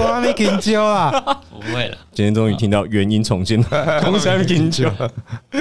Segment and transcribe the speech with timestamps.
[0.00, 1.10] 我还没紧张啊！
[1.50, 4.92] 不会了，今天终于听到原因重现了， 同山紧张。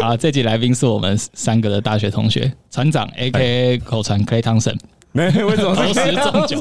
[0.01, 4.77] 好，这集来宾是我们三个的大学同学，船长 A.K.A 口传 Clay Thompson，
[5.11, 6.59] 没为什么投石中九，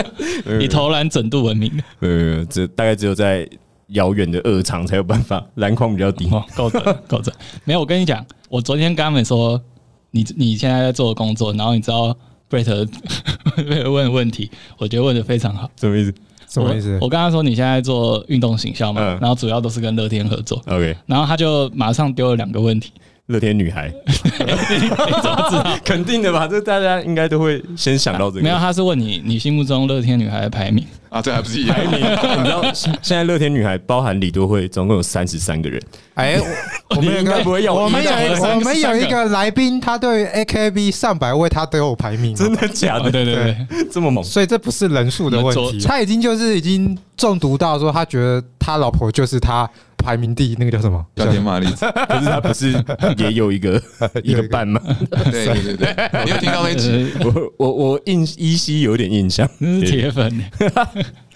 [0.58, 1.70] 以投篮准度闻名。
[1.98, 3.48] 没有没有，这大概只有在
[3.88, 6.30] 遥远的二场才有办法， 篮筐比较低。
[6.56, 7.34] 够准够准。
[7.64, 9.60] 没有，我跟你讲，我昨天跟他们说，
[10.10, 12.16] 你你现在在做的工作，然后你知道
[12.48, 12.88] Brett
[13.90, 15.70] 问的问题，我觉得问的非常好。
[15.78, 16.14] 什么意思？
[16.48, 16.94] 什么意思？
[17.00, 20.60] 我，我跟他说你现在做运动行销嘛，嗯、然后主要都是跟乐天合作。
[20.66, 22.90] OK，然后他就马上丢了两个问题。
[23.28, 24.90] 乐天女孩，你
[25.22, 25.78] 怎么知道？
[25.84, 26.48] 肯定的吧？
[26.48, 28.42] 这大家应该都会先想到这个。
[28.42, 31.20] 没有，他是问你你心目中乐天女孩的排名啊？
[31.20, 31.76] 这还不是一样？
[31.76, 32.00] 排名？
[32.40, 35.78] 你知道现在乐天女孩包含李多慧，总共有三十三个人。
[36.14, 36.40] 哎，
[36.88, 37.74] 我们应该不会要。
[37.74, 43.10] 我们有我们有一个来宾，他对 AKB 上百位他都有排名，真的假的？
[43.10, 43.56] 对对对，
[43.92, 45.82] 这么猛，所以这不是人数的问题。
[45.82, 49.68] 他已经就是已经中毒到说，他觉得他老婆就是他。
[50.08, 51.04] 排名第一那个叫什么？
[51.14, 51.66] 叫田玛丽，
[52.08, 52.72] 可是他不是
[53.18, 53.78] 也有一个
[54.24, 54.80] 一个伴吗？
[55.30, 57.12] 对对对，你有听到那集？
[57.20, 59.46] 我我我印依稀有点印象，
[59.84, 60.32] 铁粉。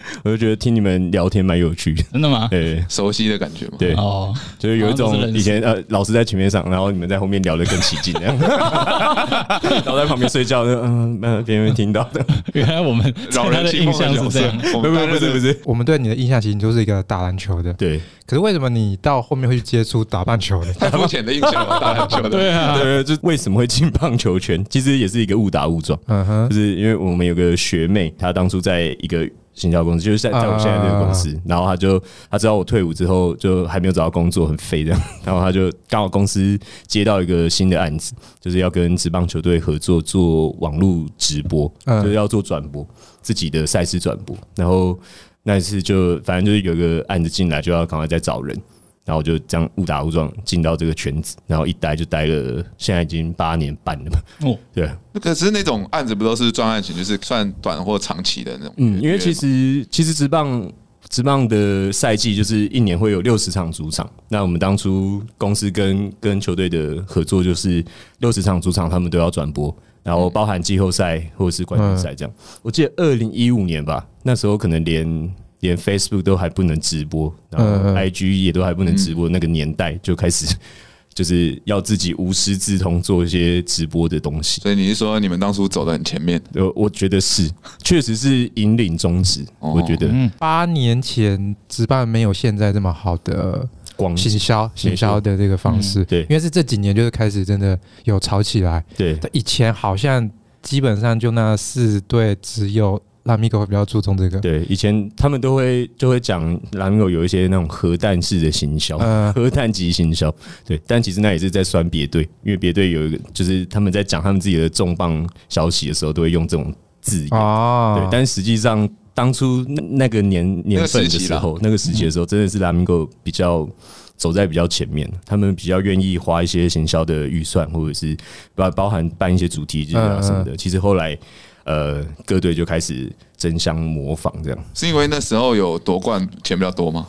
[0.24, 2.48] 我就觉得听你们聊天蛮有趣，真的吗？
[2.50, 3.72] 对，熟悉的感觉嘛。
[3.78, 12.24] 对哦，就是有一种以前呃，老师在前面上，然后你们在后面聊得更起劲，这样， 然后在旁边睡觉，嗯嗯，别人听到的。
[12.54, 17.72] 原来我们对他的印象是这样，不不不是不是，我们对你的印象其实就是一个打篮球的。
[17.74, 20.72] 对，可是为什么你到后面会去接触打棒球的？
[20.74, 22.30] 太肤浅的印象了，打篮球的。
[22.30, 24.64] 对啊，对，就为什么会进棒球圈？
[24.68, 25.98] 其实也是一个误打误撞。
[26.06, 29.28] 嗯哼，就是因为我们有个学妹，她当初在一个。
[29.54, 42.86] 行销公司就是在在我现在这个公司，然后他就他知道我退伍之后就还没有找到工作，很废这样， 然后他就刚好公司接到一个新的案子，就是要跟职棒球队合作做网络直播，就是要做转播
[43.20, 44.98] 自己的赛事转播，然后
[45.42, 48.56] 那一次就反正就是有个案子进来，就要赶快再找人。
[49.04, 54.48] 然后就这样误打误撞进到这个圈子，然后一待就待了，现在已经八年半了嘛。
[54.48, 54.88] 哦，对。
[55.20, 58.74] 可是那种案子不都是专案型，就是算短或长期的那种？
[58.76, 60.72] 嗯，因为其实其实职棒
[61.08, 64.08] 职棒的赛季就是一年会有六十场主场。
[64.28, 67.84] 那我们当初公司跟跟球队的合作就是
[68.20, 72.32] 六十场主场，他们都要转播，然后包含季后赛或者是冠军赛这样。
[72.62, 75.34] 我记得二零一五年吧，那时候可能连。
[75.62, 80.52] 连 Facebook 都还不能直播，然后 IG 也都还不能直播，那个年代就开始
[81.14, 84.60] 就是要自己无师自通做一些直播的东西。
[84.60, 86.42] 所以你是说你们当初走在很前面？
[86.54, 87.48] 呃我觉得是，
[87.84, 89.46] 确实是引领宗旨。
[89.60, 98.84] 我觉得八年前直办没有现在这么好的广行销行销的这个方式，对，因为是这几年就是开始真的有炒起来。
[98.96, 100.28] 对，以前好像
[100.60, 103.00] 基本上就那四对只有。
[103.24, 110.34] 拉米狗会比较注重这个，对，以前他们都会就会讲拉米狗有一些那种核弹式的行销，呃、核弹级行销，
[110.64, 123.68] 对，但其实那也是在酸别队，因为别队有一个，就是他们在讲他们自己的重磅消息的时候，都会用这种字眼，哦、对，但实际上当初那那个年年份的时候，那个时期的时候，真的是拉米狗比较
[124.16, 128.16] 走在比较前面，他们比较愿意花一些行销的预算，或者是
[128.56, 131.16] 包包含办一些主题日啊什么的，呃、其实后来。
[131.64, 137.06] 呃，各队就开始争相模仿，这样是因为那时候有夺冠钱比较多吗？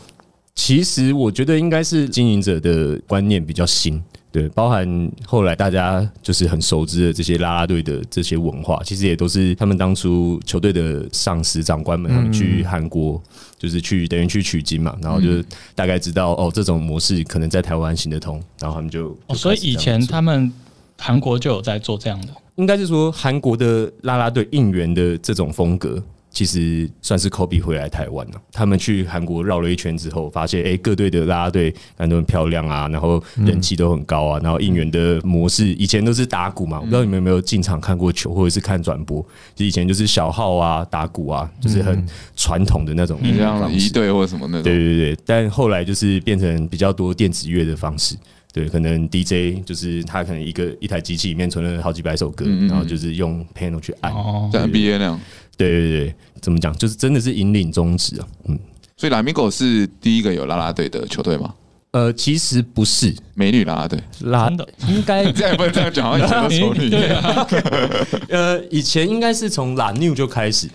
[0.56, 4.00] 其实我觉得应该是经营者的观念比较新，
[4.32, 13.20] 对，包含后来大家就是很熟知的这些啦啦队的这些文化，其实也都是他们当初球队的上司长官们他们去韩国，
[13.58, 15.44] 就是去等于去取经嘛，然后就
[15.74, 20.54] 大概知道哦，这种模式可能在台湾行得通，然后他们就，哦，所以以前他们
[21.00, 22.28] 韩国就有在做这样的。
[22.56, 28.34] 应该是说，韩国的啦啦队应援的这种风格，其实算是 Kobe 回来台湾了。
[28.52, 39.26] 他们去韩国绕了一圈之后，发现哎，各队的啦啦队感觉都很漂亮啊，然后人气都很高啊，然后应援的模式以前都是打鼓嘛，我不知道你们有没有进场看过球，或者是看转播，
[39.56, 44.64] 就以前就是小号啊、打鼓啊，就是很传统的那种，像仪队或者什么那种。
[44.64, 48.16] 对对对，但后来就是变成比较多电子乐的方式。
[48.54, 54.14] 对，可能 DJ 就是他可能一个一台机器里面存了好几百首歌，嗯嗯然后就是用 panel 去按，
[54.52, 55.20] 像 NBA 那样。
[55.58, 56.72] 对对对，怎么讲？
[56.78, 58.28] 就是真的是引领宗旨啊。
[58.48, 58.60] 嗯，
[58.96, 61.52] 所以 Lamigo 是第一个有啦啦队的球队吗？
[61.94, 66.90] 呃，其实不是，美女啦啦队，拉的应该 这样也不能这样讲，好像以前都丑女。
[66.92, 67.48] 对啊，
[68.30, 70.68] 呃，以前应该是从 La New 就开始，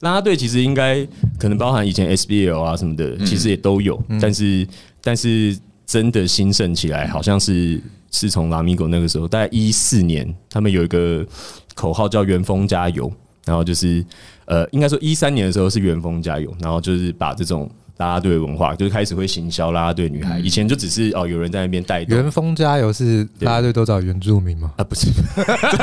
[0.00, 1.04] 啦啦队其实应该
[1.36, 4.64] 可能包含以前 SBL 啊什么的，其实也都有，嗯、但是
[5.02, 5.58] 但是。
[5.86, 11.26] 真的兴盛起来，好像是是从拉米狗那个时候，大概一四年，他们有一个
[11.74, 13.12] 口号叫“元丰加油”，
[13.44, 14.04] 然后就是
[14.46, 17.70] 呃，应该说一三年的时候是元丰加油，然后就是把这种。
[17.98, 22.16] 啦啦队文化就是开始会行销啦啦队女孩，以前就只是哦有人在那边带动。
[22.16, 24.72] 元丰加油是啦啦队都找原住民吗？
[24.76, 25.06] 啊，不是，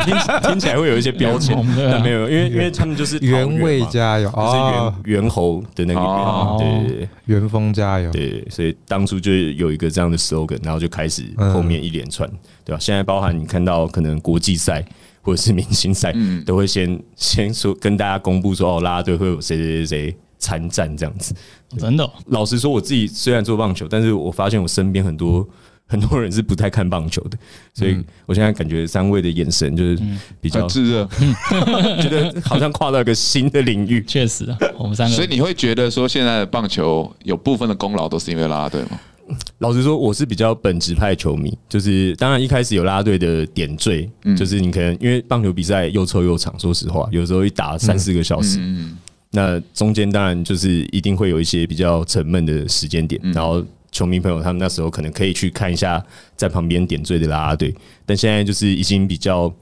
[0.03, 1.55] 听 听起来会有一些标签，
[1.89, 12.29] 但没有，因为因为他们就是原味加油，就是猿猿猴的那个元，对对对，元丰加油，对，所以当初就有一个这样的 slogan，然后就开始后面一连串，
[12.65, 12.79] 对吧？
[12.79, 14.83] 现在包含你看到可能国际赛
[15.21, 16.13] 或者是明星赛，
[16.45, 20.17] 都会先先说跟大家公布说哦拉拉队会有谁谁谁谁。
[20.41, 21.33] 参战这样子，
[21.77, 22.09] 真的。
[22.25, 25.47] 老实说，我自己虽然做棒球，但是我发现我身边很多
[25.87, 27.37] 很多人是不太看棒球的，
[27.73, 30.01] 所以我现在感觉三位的眼神就是
[30.39, 31.05] 比较炙热，
[32.01, 34.03] 觉得好像跨到一个新的领域。
[34.07, 34.45] 确实，
[34.77, 35.15] 我们三个。
[35.15, 38.99] 所以你会觉得说，现在的棒球有部分的功劳都是因为啦啦队吗？
[39.59, 48.59] 老实说，我是比较本职派球迷，就是当然一开始有啦啦队的点缀，就是你可能因为棒球比赛又臭又长，说实话，有时候一打三四个小时。
[49.31, 56.03] 那中间当然就是一定会有一些比较沉闷的时间点，然后球迷朋友他们那时候可能可以去看一下
[56.35, 57.73] 在旁边点缀的啦啦队，
[58.05, 59.53] 但现在就是已经比较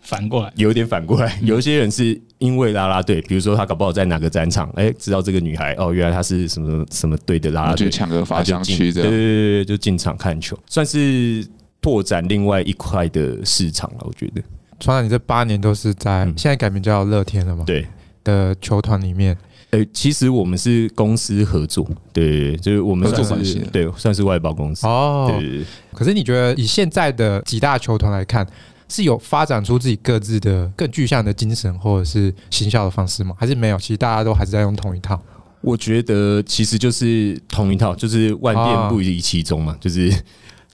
[0.00, 11.46] 反过来，有一点反过来，有一些人是因为啦啦队，比如说他搞不好在哪个战场，哎，知道这个女孩哦，原来她是什么什么队的啦啦队，抢个发香区，对对对，就进场看球，算是
[11.82, 14.42] 拓展另外一块的市场了，我觉得。
[14.78, 17.64] 传达，你这八年都是在现在改名叫乐天了吗？
[17.66, 17.86] 对。
[18.24, 19.36] 的球团里面，
[19.70, 25.26] 呃，其实我们是公司合作，对，就是我们算是对，算是外包公司哦。
[25.30, 28.46] 对，对，对，可是你觉得以现在的几大球团来看，
[28.88, 33.34] 是有发展出自己各自的更具象的精神或者是行销的方式吗？
[33.38, 33.78] 还是没有？
[33.78, 35.20] 其实大家都还是在用同一套。
[35.60, 40.12] 我觉得其实就是同一套，就是万变不离其宗嘛，就是。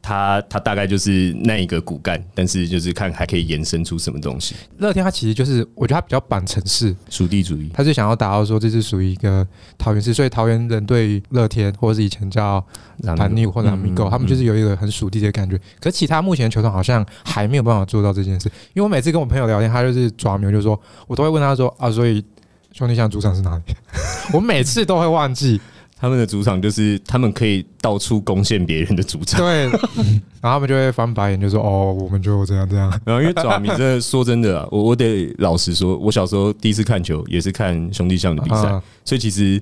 [0.06, 4.55] 它它大概就是那一个骨干，但是就是看还可以延伸出什么东西。
[4.79, 9.44] 乐天它其实就是，我觉得它比较板城市属地主义，它是想要达到说这是属于一个
[9.76, 12.64] 桃园市，所以桃园人对乐天或者是以前叫
[12.99, 15.61] 蓝尼或者 Lamigo，他们就是有一个很属地的感觉。
[15.81, 22.25] 可其他目前的球团好像还没有办法做到这件事，因为我每次跟我朋友聊天，他就是抓牛，就说我都会问他说啊，所以
[22.70, 23.75] 兄弟像主场是哪里？
[24.32, 25.61] 我每次都会忘记。
[25.99, 29.73] 他们的主场就是他们可以到处攻陷别人的主场，对，然
[30.43, 38.69] 后他们就会翻白眼，就说：“哦，我们就这样这样。”然后因为爪迷真的说真的啊，我我得老实说，我小时候第一次看球也是看兄弟象的比赛，
[39.07, 39.59] 所以其实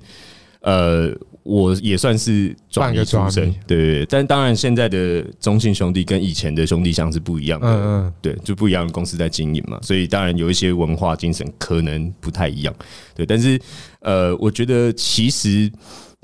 [0.62, 1.14] 呃，
[1.44, 4.06] 我也算是爪迷出身，对对对。
[4.06, 12.74] 但当然，现在的中信兄弟跟以前的兄弟象是不一样的，嗯嗯，对，就不一样的公司在经营嘛，所以当然有一些文化精神可能不太一样，
[13.14, 13.24] 对。
[13.24, 13.56] 但是
[14.00, 15.70] 呃，我觉得其实。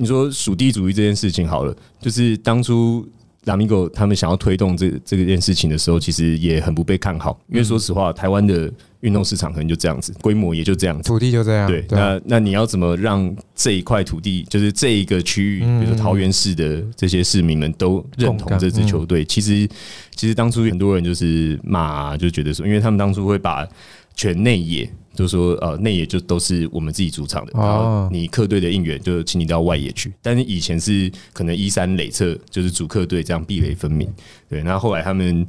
[0.01, 3.07] 你说属地主义这件事情好了，就是当初
[3.45, 11.69] Lamigo 他们想要推动这这个件事情的时候，其实也很不被看好，因为说实话，台湾的运动市场可能就这样子，规模也就这样子，土地就这样。
[11.69, 19.23] 对，那那你要怎么让这一块土地，就是这一个区域，比如说桃园市的这些市民们都认同这支球队？
[19.23, 19.69] 其实，
[20.15, 23.69] 其实当初很多人就是骂，就觉得说，因为他们当初会把
[24.15, 24.91] 全内野。
[25.13, 30.11] 就是说，呃，内野就都是我们自己主场的，然后你客队的应援就请你到外野去。
[30.23, 34.09] 但是以前是可能一三垒侧就是主客队这样壁垒分明，
[34.49, 34.61] 对。
[34.61, 35.47] 然后后来他们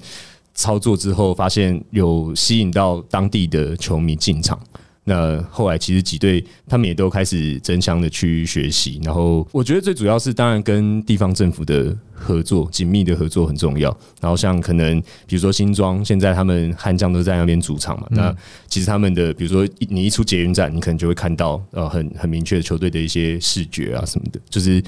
[0.56, 4.60] 操作之后，发现有吸引到当地的球迷进场。
[5.04, 13.90] 那后来其实几队他们也都开始争相的去学习，然后我觉得最主要是当然跟地方政府的合作紧密的合作很重要。
[14.20, 18.36] 然后像可能比如说新庄现在他们悍将都在那边主场嘛，那
[18.68, 24.82] 其实他们的比如说你一出捷运站，你可能就会看到呃很很明确的球队的一些视觉啊什么的，就是。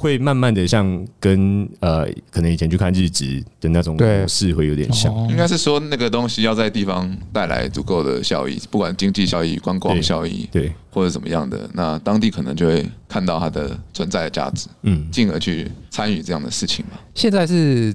[0.00, 16.98] 会慢慢的像跟呃，可能以前去看日职的那种模式会有点像，应该是说那个东西要在地方带来足够的效益，不管经济效益、观光效益，对，或者怎么样的，那当地可能就会看到它的存在的价值，嗯，进而去参与这样的事情嘛。
[17.14, 17.94] 现在是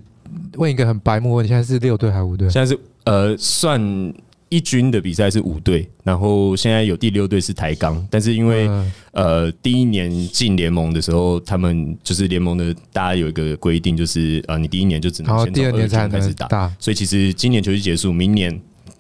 [0.57, 2.47] 问一个很白目问题，现在是六队还是五队？
[2.51, 4.13] 现在是呃算。
[4.50, 8.70] 一军的比赛是五队，然后现在有第六队是台钢，但是因为
[9.12, 18.60] 呃第一年进联盟的时候，他们就是联盟的大家有一个规定，就是呃你第一年就只能先从二军开始打，所以其实今年球季结束，明年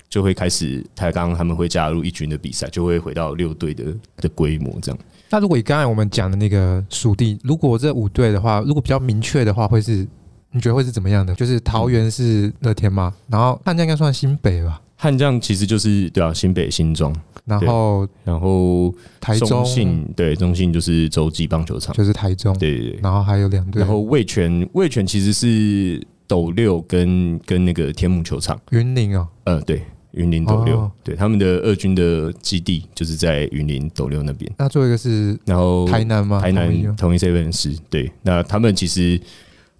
[0.09, 3.85] 就会开始台钢他们会加入一军的比赛，就会回到六队的
[4.17, 4.99] 的规模这样。
[5.29, 10.07] 那如果以刚才我们讲的那个属地，如果这五队的话，如果比较明确的话，会是
[10.51, 11.35] 你觉得会是怎么样的？
[11.35, 13.13] 就是桃园是乐天吗？
[13.27, 14.81] 然后汉江应该算新北吧？
[14.95, 34.51] 悍将其实就是对啊，新北新庄，然后然后台中信对中信就是洲际棒球场，就是台中对对对，然后还有两队，然后味全味全其实是斗六跟跟那个天母球场，云林哦，呃对，云林斗六，对，他们的二军的基地就是在云林斗六那边。
[34.57, 36.39] 那最后一个是，然后台南吗？
[36.39, 39.19] 台南同一 seven 是，对，那他们其实。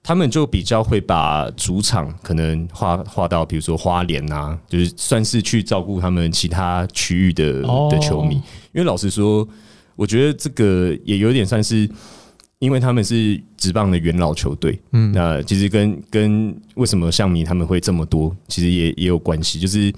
[0.05, 8.35] 他们就比较会把主场可能划划到，比如说花莲啊，就是算是去照顾他们其他区域的的球迷。
[8.35, 9.47] 因为老实说，
[9.95, 11.89] 我觉得这个也有点算是，
[12.59, 14.79] 因为他们是职棒的元老球队。
[14.91, 19.91] 嗯，那其实跟跟为什么像迷他们会这么多，其实也也有关系，就是。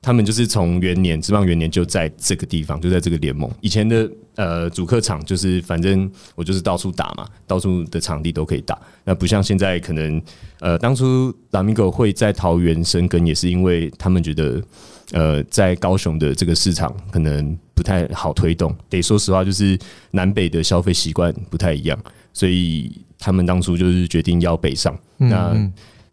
[0.00, 3.50] 他们就是从元年职棒元年就在这个地方，就在这个联盟。
[3.60, 8.78] 以前的呃主客场就是反正我就是到处打嘛，到处的场地都可以打。
[9.04, 10.22] 那不像现在可能
[10.60, 14.62] 呃当初拉米狗会在桃园生根，也是因为他们觉得
[15.10, 18.72] 呃在高雄的这个市场可能不太好推动。
[18.88, 19.76] 得说实话，就是
[20.12, 21.98] 南北的消费习惯不太一样，
[22.32, 24.96] 所以他们当初就是决定要北上。
[25.16, 25.52] 那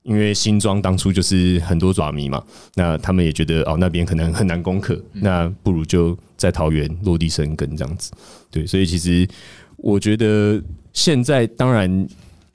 [0.06, 2.42] 因为新庄当初就是很多爪迷嘛，
[2.76, 8.12] 那他们也觉得哦那边可能很难攻克，那不如就在桃园落地生根这样子。
[8.52, 9.28] 对，所以其实
[9.78, 10.62] 我觉得
[10.94, 12.08] 现在当然，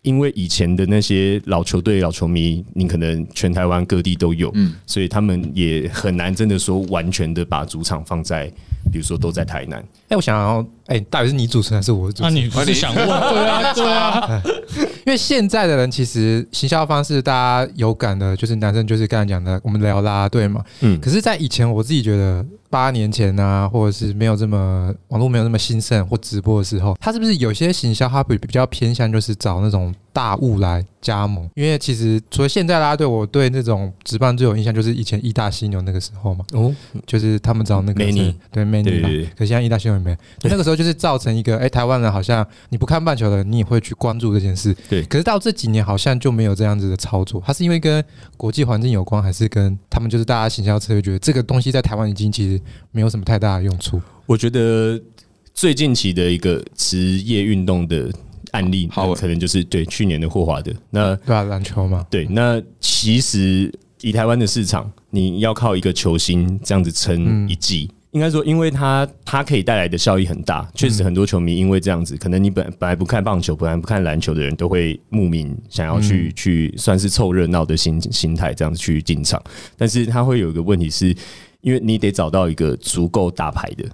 [0.03, 8.47] 因为以前的那些老球队、老球迷，你可能全台湾各地都有，嗯，所以他们也很难真的说完全的把主场放在，
[8.93, 9.85] 比如说都在台南。
[10.11, 12.23] 哎，我想要，哎，到底是你主持还是我主持？
[12.23, 13.07] 那你不是想问？
[13.07, 14.43] 对啊，对啊。
[15.07, 20.63] 因为现在的人其实行销方式大家有感的，就是男生就是刚才讲的，我们聊啦啦队嘛。
[20.81, 21.01] 嗯。
[21.01, 31.49] 可是，在以前我自己觉得，八年前啊，或者是没有这么网络没有那么兴盛或直播的时候，他是不是有些行销他比比较偏向就是找那种大物来加盟？
[31.55, 36.45] 因为其实除了现在啦啦队，我对那种直棒最有印象就是以前义大犀牛那个时候嘛。
[36.53, 36.75] 哦。
[37.07, 39.09] 就是他们找那个美女，对美女嘛。
[39.37, 39.99] 可现在义大犀牛
[40.43, 44.75] 那个时候就是造成一个，哎，台湾人好像你不看棒球的，你也会去关注这件事。
[44.89, 48.05] 对，可是到这几年好像就没有这样子的操作，它是因为跟
[48.37, 52.61] 国际环境有关，还是跟他们就是大家行销策略觉得这个东西在台湾已经其实
[52.93, 54.01] 没有什么太大的用处？
[54.27, 55.01] 我觉得
[55.55, 58.11] 最近期的一个职业运动的
[58.53, 60.73] 案例，好，可能就是对去年的霍华德。
[60.91, 62.27] 那对啊，篮球嘛，对。
[62.27, 67.89] 那其实以台湾的市场，你要靠一个球星这样子撑一季。
[67.91, 79.41] 嗯应该说，因为它它可以带来的效益很大，确实很多球迷因为这样子，可能你本本来不看棒球，本来不看篮球的人都会慕名想要去去算是凑热闹的心心态这样子去进场，
[79.77, 81.15] 但是他会有一个问题是，
[81.61, 83.85] 因为你得找到一个足够大牌的，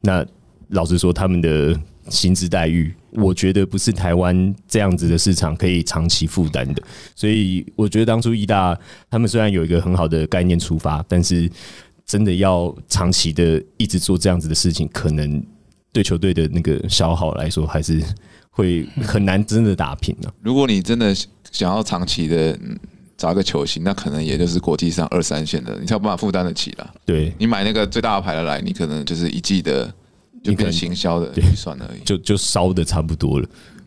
[0.00, 0.24] 那
[0.68, 6.82] 老实说，他们的薪资待遇，我觉得不是台湾这样子的市场可以长期负担的，
[7.14, 8.74] 所以我觉得当初一大
[9.10, 11.50] 他们虽然有一个很好的概念出发，但是。
[12.08, 15.44] 真的要长期的一直做这样子的事情，可能
[15.92, 18.02] 对球队的那个消耗来说，还是
[18.50, 20.34] 会很难真的打平了。
[20.40, 21.14] 如果你真的
[21.52, 22.58] 想要长期的
[23.18, 26.94] 找一个球星，那可能也就是国际上二三线的，你才有办法负担得起了。
[27.04, 29.92] 对，你买那个最大的牌的来，你可能就是一季的
[30.42, 33.46] 就跟行销的预算而已，就就烧的差不多了。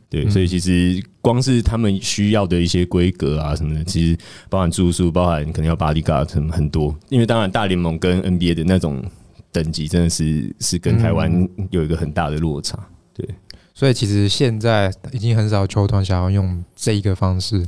[0.10, 4.18] 对，所以其实光是他们需要的一些规格啊什么的，其实
[4.50, 6.96] 包含住宿，包含可能要 bodyguard 什么很多。
[7.10, 9.04] 因为当然大联盟跟 NBA 的那种
[9.52, 12.78] 等级真的是是跟台湾有一个很大的落差。
[13.14, 13.28] 对，
[13.74, 17.66] 所以其实现在已经很少球团想要用这一个方式。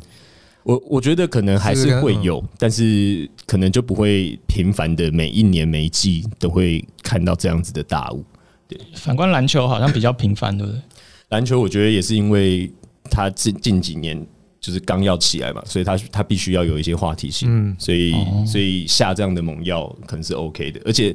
[0.64, 8.24] 我我觉得可能还是会有，但是可能就不会频繁的每一年每一季都会看到这样子的大物。
[8.66, 10.82] 对，反观篮球好像比较频繁，对不对？
[11.30, 12.72] 篮球我觉得也是因为
[13.10, 14.26] 他近近几年
[14.60, 18.14] 就是刚要起来嘛，所以他他必须要有一些话题性，嗯，所以
[18.46, 20.82] 所以下这样的猛药可能是 OK 的。
[20.86, 21.14] 而且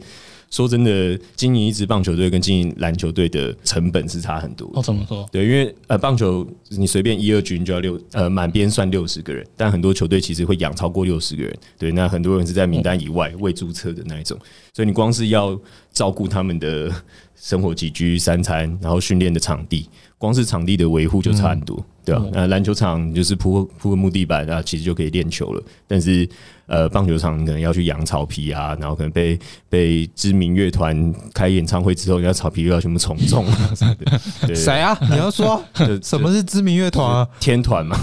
[0.51, 4.71] 说真的，经营一支棒球队跟经营篮球队的成本是差很多。
[4.75, 5.29] 哦，怎么说？
[5.31, 11.59] 对，因为呃，棒球你随便一二军就要六呃满编算六十个人，但很多球队其实会养超过六十个人。
[11.79, 14.39] 对，那很多人是在名单以外未注册的那一种，
[14.73, 15.59] 所以你光是要
[15.93, 16.91] 照顾他们的
[17.35, 19.87] 生活起居、三餐，然后训练的场地。
[20.19, 22.31] 光是场地的维护就差很多，嗯、对吧、啊？
[22.33, 25.63] 那篮球场就是铺铺个木地板，那其实就可以练球了。
[25.87, 26.29] 但是，
[26.69, 29.37] 呃，棒球场可能要去养草皮啊，然后可能被
[29.69, 34.55] 被知名乐团开演唱会之后，人家草皮又要全部重种啊什么的。
[34.55, 34.97] 谁啊？
[35.11, 35.61] 你要说
[36.03, 37.29] 什么是知名乐团啊？
[37.41, 37.99] 天团嘛，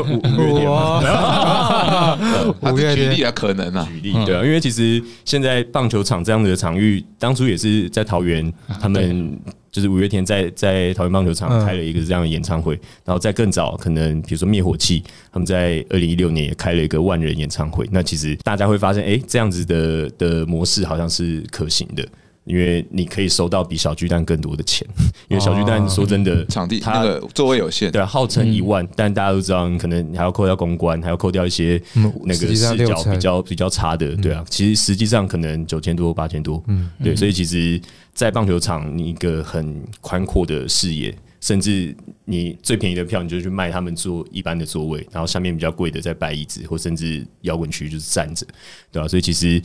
[0.00, 2.16] 五月天嘛。
[2.72, 9.38] 五月天举例啊，可能啊，举例对啊，因为其实现在棒球场这样子的场域，当初也是在桃园，他们。
[9.74, 15.02] 就是五月天在在桃园棒球场开了一个这样的演唱会，然后在更早，可能比如说灭火器，
[15.32, 17.84] 他们在二零一六年也开了一个万人演唱会。
[17.90, 22.06] 那其实大家会发现，哎，这样子的的模式好像是可行的。
[22.44, 24.86] 因为你可以收到比小巨蛋更多的钱，
[25.28, 37.80] 因为小巨蛋说真的，场地它的座位有限，对，号称一万，但大家都知道，可能还要扣掉公关，还要扣掉一些那个视角比较比较差的，对啊，其实实际上可能九千多八千多，嗯，对，所以其实，
[38.12, 48.46] 在棒球场你一个很宽阔的视野，甚至你最便宜的票，你就去卖他们坐一般的座位，然后下面比较贵的再摆椅子，或甚至摇滚区就是站着，
[48.90, 49.06] 对吧？
[49.06, 49.62] 所以其实。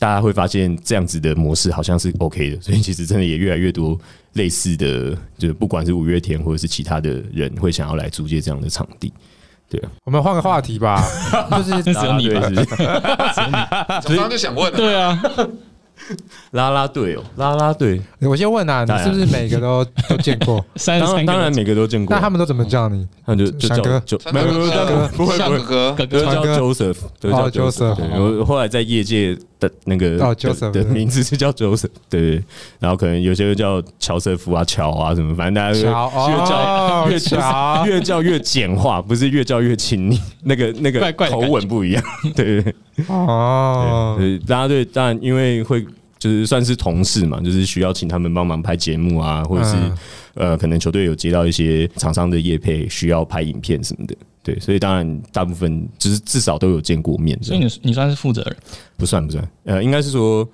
[0.00, 4.00] 大家会发现这样子的模式好像是 OK 的，所以其实真的也越来越多
[4.32, 9.12] 类似的，就是不管是五月天或者是其他的人会想要来租借这样的场地。
[9.68, 11.06] 对啊，我们换个话题吧，
[11.50, 13.52] 就是 只有你吧，只有你，
[14.16, 15.22] 刚刚就想问，对啊。
[16.52, 20.64] 拉拉队哦，拉拉队，我先问啊，你是不是每个都 都见过？
[20.84, 22.14] 当当然每个都见过。
[22.14, 23.06] 那他们都怎么叫你？
[23.24, 24.02] 他就就叫哥，
[24.32, 25.58] 没有没有哥，不会不会。
[25.60, 26.06] 哥，哥。
[26.06, 27.96] 叫 Joseph，都叫 Joseph。
[28.40, 30.18] 我后来在业界的那个
[30.72, 32.44] 的名字是叫 Joseph，对对。
[32.78, 35.84] 然后可能有些人叫乔瑟夫啊、乔啊什么，反正大家越
[36.46, 42.02] 叫越乔， 越叫越简化，不是越叫越亲昵，那个那个口吻不一样，
[42.34, 42.74] 对对。
[43.08, 45.86] 哦，拉拉队当然因为会。
[46.20, 49.74] 就是算是同事嘛，就是需要请他们帮忙拍节目啊，或者是
[50.34, 54.14] 呃，可能球队有接到一些厂商的业配，需要拍影片什么的。
[54.42, 57.42] 对，所以当然大部分就是至少都有见过面。
[57.42, 58.56] 所以你你算是负责人？
[58.98, 60.46] 不算不算，呃，应该是说，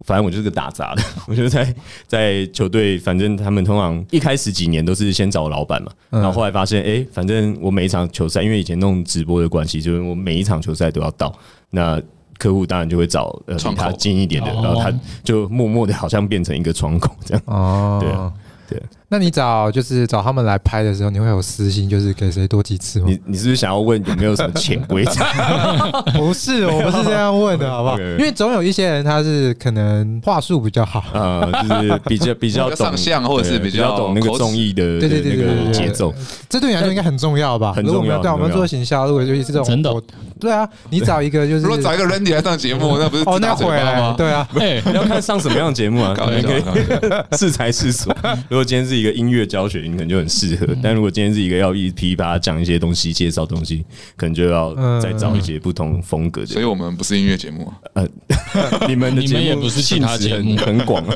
[0.00, 1.02] 反正我就是个打杂的。
[1.26, 1.74] 我觉得在
[2.06, 11.34] 在球队，反正他们通常一开始几年都是先找老板嘛，然后后来发现，哎、欸，反正我每一场球赛，因为以前弄直播的关系，就是我每一场球赛都要到
[11.70, 11.98] 那。
[12.38, 17.42] 客户当然就会找呃离他近一点的，然后他就默默的好像变成一个窗口这样。
[17.46, 18.32] 哦， 对啊，
[18.68, 18.82] 对。
[19.06, 23.06] 那你找就是找他们来拍的时候，你会有私心，就是给谁多几次吗？
[23.08, 25.20] 你你是不是想要问有没有什么潜规则？
[26.18, 28.00] 不是，我不是这样问的，好不好？
[28.18, 36.12] 因为总有一些人他是可能话术比较好，呃，就是比较比较上相，或者是比较懂那个综艺的对对对对节奏。
[36.48, 37.72] 这对你来说应该很重要吧？
[37.72, 38.18] 很重要。
[38.20, 39.94] 对，我们做行销，如果尤其是这种真的，
[40.40, 44.14] 对啊，你找一个就是如果找一个 Randy 来上节目，那不是哦，那会吗？
[44.18, 46.14] 对啊，你要看上什么样的节目啊？
[46.16, 48.12] 可以适 才适所。
[48.48, 49.84] 如果今天是一个音乐教学。
[49.84, 53.84] 你可能就很适合，但如果今天是一个要一批把它讲一些东西、介绍东西，
[54.16, 56.46] 可能就要再找一些不同风格的。
[56.46, 58.08] 所以我们不是音乐节目啊，呃，
[58.88, 61.14] 你们的节目也不是其他节目，很广啊。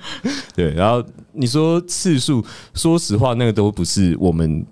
[0.56, 2.44] 对，然后你说次数，
[2.74, 4.66] 说实话，那个都不是我们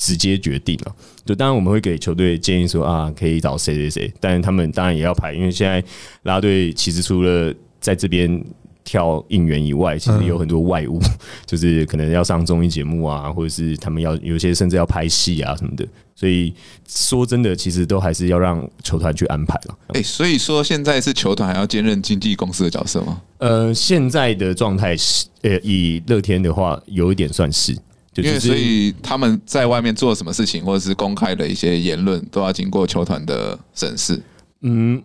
[0.00, 0.96] 直接决定了。
[1.24, 5.84] 就当然我们会给球队建议说啊，可以找谁谁谁，但是他们当然也要排，因为现在
[6.22, 8.42] 拉队其实除了在这边。
[8.82, 11.10] 跳应援以外，其实有很多外务，嗯、
[11.46, 15.86] 就是可能要上综艺节目啊，或者是他们要有些甚至要拍戏啊什么的。
[16.16, 16.52] 所以
[16.88, 19.78] 说真的，其实都还是要让球团去安排了。
[19.88, 23.20] 哎，所以说现在是球团还要兼任经纪公司的角色吗？
[23.38, 27.76] 呃，现在的状态是，呃，以乐天的话，有一点算是，
[28.16, 34.22] 因为所以他们在外面做什么事情，或者是公开的一些言论，都要经过球团的审视。
[34.62, 35.02] 嗯。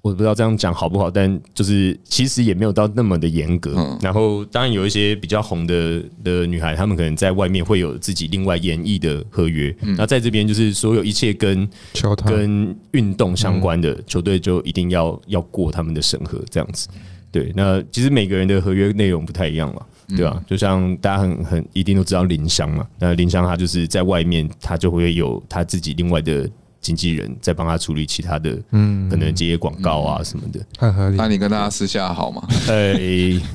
[0.00, 3.74] 我不知道这样讲好不好，但就是其实也没有到那么的严格。
[3.76, 9.76] 嗯、然后当然有一些比较红的的女孩，她们可能在外面会有自己另外演艺的合约。
[9.82, 16.88] 嗯、那在这边就是所有一切跟球跟运动相关的球队就一定要要过他们的审核，这样子。
[17.30, 20.42] 对，那其实每个人的合约内容不太一样嘛，对吧？
[20.46, 26.48] 就像大家很很一定都知道林湘嘛，那林湘她就是在外面，她就会有她自己另外的。
[26.80, 31.16] 经纪人在帮他处理其他的，嗯，可能接广告啊什么的，很合理。
[31.16, 32.40] 那你跟大家私下好吗？
[32.68, 32.94] 呃，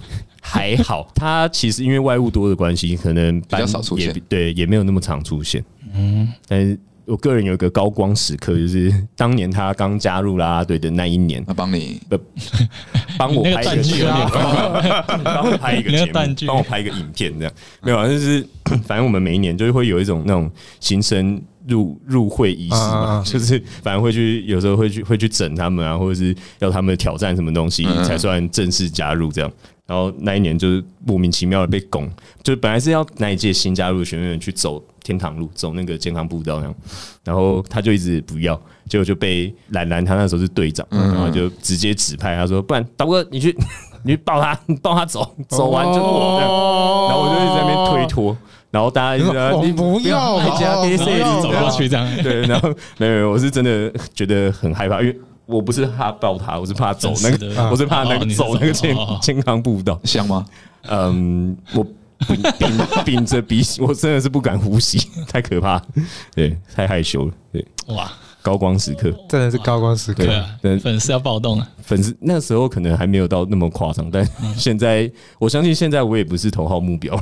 [0.43, 1.09] 还好。
[1.15, 5.63] 他其实因为外务多的关系，可能比较少出现，对，也没有那么常出现。
[5.95, 12.01] 嗯，但是我个人有一个高光时刻，就是当年他刚加入啦啦队的那一年，他帮你。
[13.17, 14.11] 帮我拍一个节目，
[15.23, 16.11] 帮我拍一个节目，
[16.47, 17.53] 帮我拍一个影片，这样。
[17.81, 18.45] 没有，就是
[18.85, 21.41] 反正我们每一年就会有一种那种新生。
[21.65, 29.49] 入入会仪式嘛，就是反正会去，有时候会去会去整他们啊，或者是要他们挑战什么东西才算正式加入这样。
[29.85, 32.09] 然后那一年就是莫名其妙的被拱，
[32.41, 36.75] 就本来是要那一届新加入的学员去走天堂路，走那个健康步道那样，
[37.23, 43.55] 然后他就一直不要，结果就被兰兰他那时候是队长，然后就直接指派他说，不然导哥你去
[44.03, 46.51] 你去抱他，你抱他走，走完就我这样，
[47.07, 48.37] 然后我就一直在那边推脱。
[48.71, 51.05] 然后大家就说：“你不要，回家别走
[51.51, 55.15] 过去这样。”对，然后没有，我是真的觉得很害怕，因为
[55.45, 60.45] 我不是怕抱他，我是怕走那个，我是怕那个走那个健健康步道，香吗？
[60.83, 61.85] 嗯，我
[62.19, 62.41] 屏
[63.05, 65.81] 屏着鼻息，我真的是不敢呼吸， 太可怕，
[66.33, 68.09] 对，太害羞了，对，哇，
[68.41, 70.25] 高光时刻，真的是高光时刻。
[70.61, 71.69] 对，粉丝要暴动了！
[71.81, 74.25] 粉丝那时候可能还没有到那么夸张，但
[74.57, 77.21] 现在我相信现在我也不是头号目标了，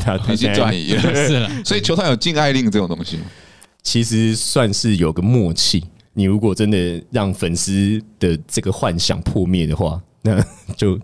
[0.00, 1.00] 他已经转移了。
[1.00, 3.18] 是了，所以球团有禁爱令这种东西，
[3.82, 5.84] 其实算是有个默契。
[6.18, 10.44] 你如果真的让粉丝的这个幻想破灭的话，那
[10.76, 10.98] 就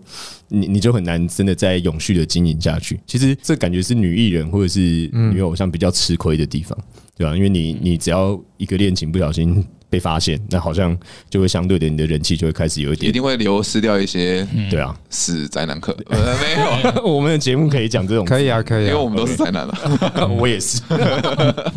[0.49, 2.99] 你你就很难真的再永续的经营下去。
[3.07, 6.77] 其实这感觉是女艺人或者是女偶像比较吃亏的地方，
[7.15, 7.33] 对吧？
[7.33, 10.97] 因为你你只要一个恋情不小心被发现，那好像
[11.29, 14.45] 就会相对的你的人气就会开始有一点，一定会流失掉一些。
[14.69, 20.81] 对啊，死宅男客 没有， 我们的节目可以讲这种，可以啊，可以，因为我们都是宅男了，我也是，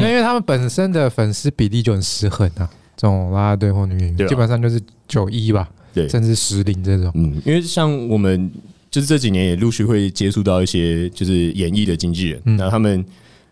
[0.01, 2.69] 因为他们本身的粉丝比例就很失衡啊。
[2.99, 7.13] 这种啦啦队或女演员，基本上就是九一吧，对，甚至十零这种。
[7.15, 8.51] 嗯，因为像我们
[8.91, 13.05] 就是这几年也陆续会接触到一些就是演艺的经纪人，那他们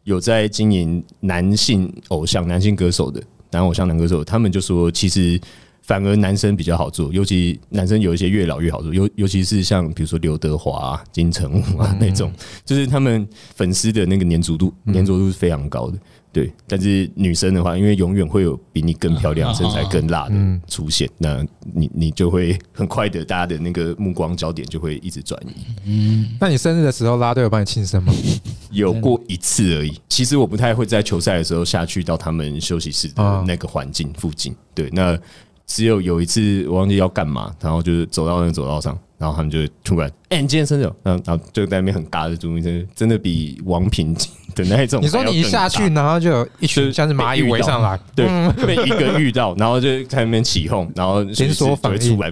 [0.03, 5.41] 有在经营男性偶像、男性歌手的男偶像、男歌手，他们就说其实
[5.83, 12.33] 反而男生比较好做，尤其男生有一些越老越好做，尤尤其是像比如说刘德华、金城武啊那种，
[12.65, 15.99] 就是他们粉丝的那个粘着度、粘着度是非常高的。
[16.37, 20.35] 对，但是女生的话，因为永远会有比你更漂亮、身材更辣的
[20.69, 25.65] 出现，那你你就会很快的，大家的那个目光焦点就会一直转移。
[25.87, 28.13] 嗯，那你生日的时候，啦啦队有帮你庆生吗？
[28.71, 29.99] 有过一次而已。
[30.11, 34.55] 其实我不太会在球赛的时候下去到他们休息室的那个环境附近。
[34.75, 35.19] 对，那
[35.67, 38.99] 只有有一次我忘记要干嘛，然后就是走到那个走道上。
[39.19, 44.15] 然后他们就突然，哎、欸，你今天生日，然后然后就在那边很尬的注意，真的真的比王平
[44.55, 45.01] 的那一种。
[45.03, 48.27] 你说你一下去，然后就有一群像是蚂蚁围上来，对，
[48.67, 52.29] 被一个遇到，然后就在那边起哄，然后连锁反应出来，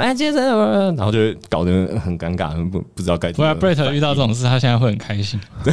[0.00, 3.54] 哎，今天生日，然后就搞得很尴尬，不不知道该怎么。
[3.54, 5.40] 不然，Brett 遇到这种事，他现在会很开心。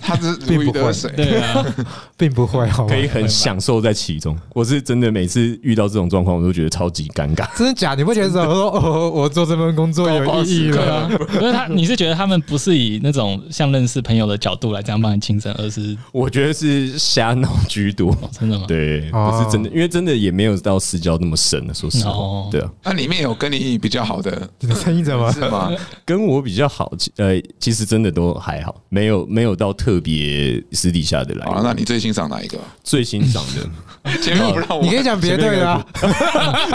[0.00, 1.62] 他是并不会，对啊，
[2.16, 4.34] 并不会，可以很享受在其中。
[4.54, 7.46] 我是真的每次遇到这种状况，我都觉得超级尴尬。
[7.54, 7.94] 真的假？
[7.94, 11.10] 你不觉得说，我说哦，我做这份工作有意义了？
[11.34, 18.16] 因为他，你是觉得他们不是以那种像认识朋友的角度来这样帮你庆生，而是我觉得是瞎闹居多。
[18.32, 18.64] 真的吗？
[18.68, 21.74] 对，不是真的，因为真的也没有到私交那么深的。
[21.74, 22.70] 说实话，对啊。
[22.84, 25.32] 那里面有跟你比较好的参与者吗？
[25.32, 25.70] 是吗？
[26.06, 29.88] 跟我比较好，呃，其实真的都还好，没有没有到特。
[29.88, 32.58] 特别私底下的来，那你最欣赏哪一个？
[32.84, 35.86] 最欣赏的， 前面不让我， 你可以讲别队的，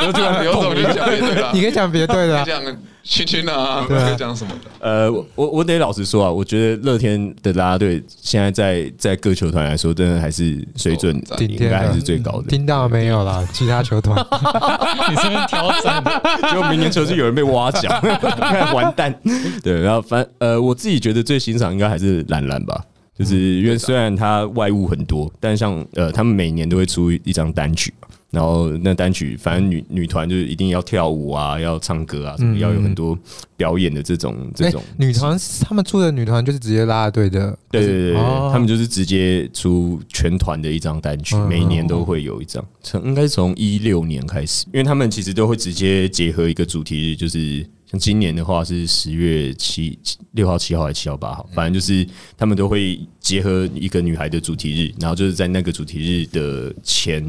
[0.02, 2.60] 有什么有什么你讲别队的，你可以讲别队的，讲
[3.04, 4.72] 圈圈啊，可以讲什么的？
[4.80, 12.48] 呃，我我得老实说啊，我觉得乐天的啦啦队现在在在各球团来说，真的还是水准应该还是最高的。
[12.48, 13.46] 听到没有啦？
[13.52, 14.18] 其他球团，
[15.10, 16.04] 你是不是挑战？
[16.50, 17.90] 结果明年球季有人被挖角，
[18.74, 19.14] 完蛋。
[19.62, 22.82] 对，然后反呃，我自己觉得最欣赏应该还是蓝蓝吧。
[23.16, 27.94] 就是因为虽然他外物很多，但像呃，他们每年都会出一张单曲，
[28.34, 33.16] 然后那单曲反正女女团就是一定要跳舞啊，要唱歌啊，什么要有很多
[33.56, 34.82] 表演的这种这种。
[34.98, 38.16] 女团他们出的女团就是直接啦啦队的，对对对，
[38.52, 48.00] 他们就是直接出全团的一张单曲，每一年都会有一张，从应该是从一六年开始，因为他们其实都会直接结合一个主题日，就是像。
[48.00, 49.98] 今年的话是十月七
[50.32, 51.48] 六号、七号还是七号、八号？
[51.54, 57.24] 反正就是他们都会结合一个女孩的主题日，然后就是在那个主题日的前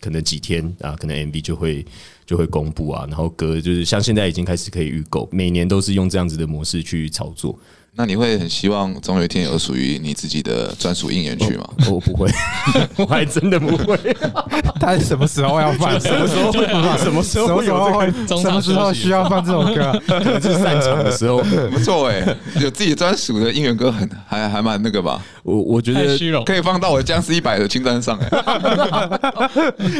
[0.00, 1.84] 可能几天啊，可能 MV 就会
[2.26, 7.58] 就会公布啊，然后歌就是像现在已经开始可以预购，每年都是用这样子的模式去操作。
[7.92, 11.68] 那你会很希望总有一天有属于你自己的专属应援曲吗？
[11.90, 12.30] 我不会，
[12.96, 13.98] 我还真的不会。
[14.80, 16.00] 他什么时候要放？
[16.00, 16.98] 什么时候会放？
[16.98, 17.46] 什么时候
[17.92, 18.10] 会？
[18.40, 20.00] 什么时候需要放这首歌？
[20.06, 21.42] 可能是散场的时候。
[21.70, 22.24] 不错哎，
[22.60, 25.20] 有自己专属的应援歌，很还还蛮那个吧？
[25.42, 28.30] 我我觉得可以放到我的僵尸一百的清单上哎，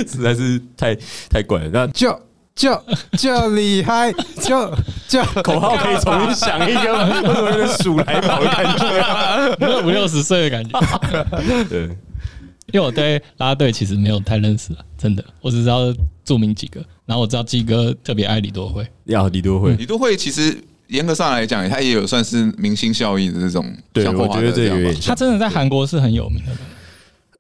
[0.09, 0.97] 实在是太
[1.29, 1.71] 太怪了。
[1.73, 2.19] 那就。
[2.61, 2.85] 就
[3.17, 4.71] 就厉害，就
[5.09, 9.83] 就口号可以重新想一个，为什么有点鼠来宝的感觉？
[9.83, 10.79] 五六十岁的感觉。
[11.71, 11.85] 对，
[12.71, 15.91] 因为我对啦啦队其实没有太认识了，真的，我只知道
[16.23, 16.85] 著名几个。
[17.07, 20.55] 然后我知道基哥特别爱李多慧，要李多慧，李多慧其实
[20.89, 23.65] 严格上来讲，他也有算是明星效应的这种。
[23.91, 26.53] 对，我觉得这有点，他真的在韩国是很有名的。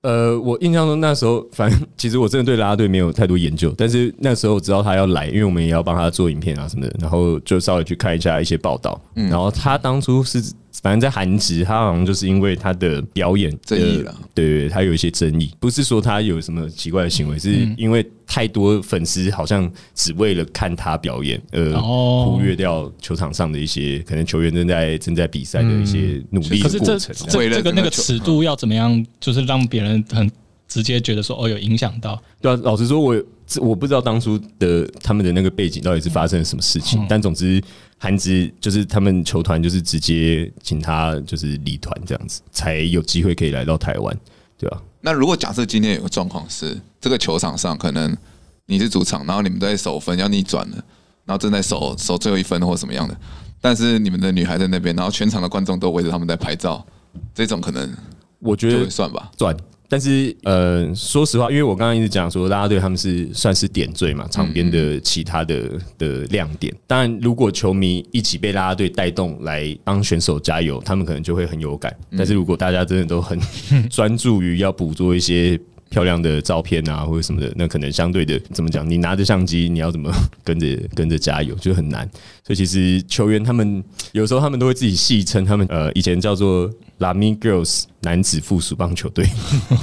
[0.03, 10.43] 呃，我印象中那时候，反正其实我真的对啦啦队没有太多研究，但是那时候我知道他要来，因为我们也要帮他做影片啊什么的，然后就稍微去看一下一些报道，然后他当初是。
[10.83, 14.15] 反正，在韩职，他好像就是因为他的表演争议了。
[14.33, 26.79] 对，他有一些争议，不是说他有什么奇怪的行为，是因为太多粉丝好像只为了看他表演，而忽略掉球场上的一些可能球员正在正在比赛的一些努力的过程。
[26.79, 30.31] 可是这这这个那个尺度要怎么样，就是让别人很
[30.69, 32.23] 直接觉得说哦有影响到。
[32.41, 33.21] 对啊，老实说我
[33.57, 37.61] 我不知道当初的他们的那个背景到底是发生了什么事情，嗯、但总之
[37.99, 44.17] 韩职就是他们球团就是直接请他就是离团这样子，才有机会可以来到台湾，
[44.61, 44.83] 对吧、啊？
[45.01, 48.15] 那如果假设今天有个状况是这个球场上可能
[48.67, 50.77] 你是主场，然后你们在守分要逆转了，
[51.25, 53.17] 然后正在守守最后一分或什么样的。
[53.59, 56.85] 但是你们的女孩在那边，然后全场的观众都围着他们在拍照，
[57.35, 57.91] 这种可能
[58.39, 59.57] 我觉得算吧，算。
[59.91, 66.73] 但是呃，说实话，因为我刚刚一直讲说，啦啦队他们是算是点缀嘛，场边的其他的的亮点。
[66.87, 71.95] 当然，如果球迷一起被拉拉队带动来帮选手加油，他们可能就会很有感。
[72.17, 73.39] 但是如果大家真的都很
[73.91, 75.61] 专注于要捕捉一些。
[75.91, 78.89] 漂亮的照片啊，或者什么的，那可能相对的怎么讲？
[78.89, 80.11] 你拿着相机，你要怎么
[80.45, 82.09] 跟着跟着加油，就很难。
[82.45, 89.27] 所以其实球员他们有时候他们都会自己戏称他们呃以前叫做拉米 Girls 男子附属棒球队，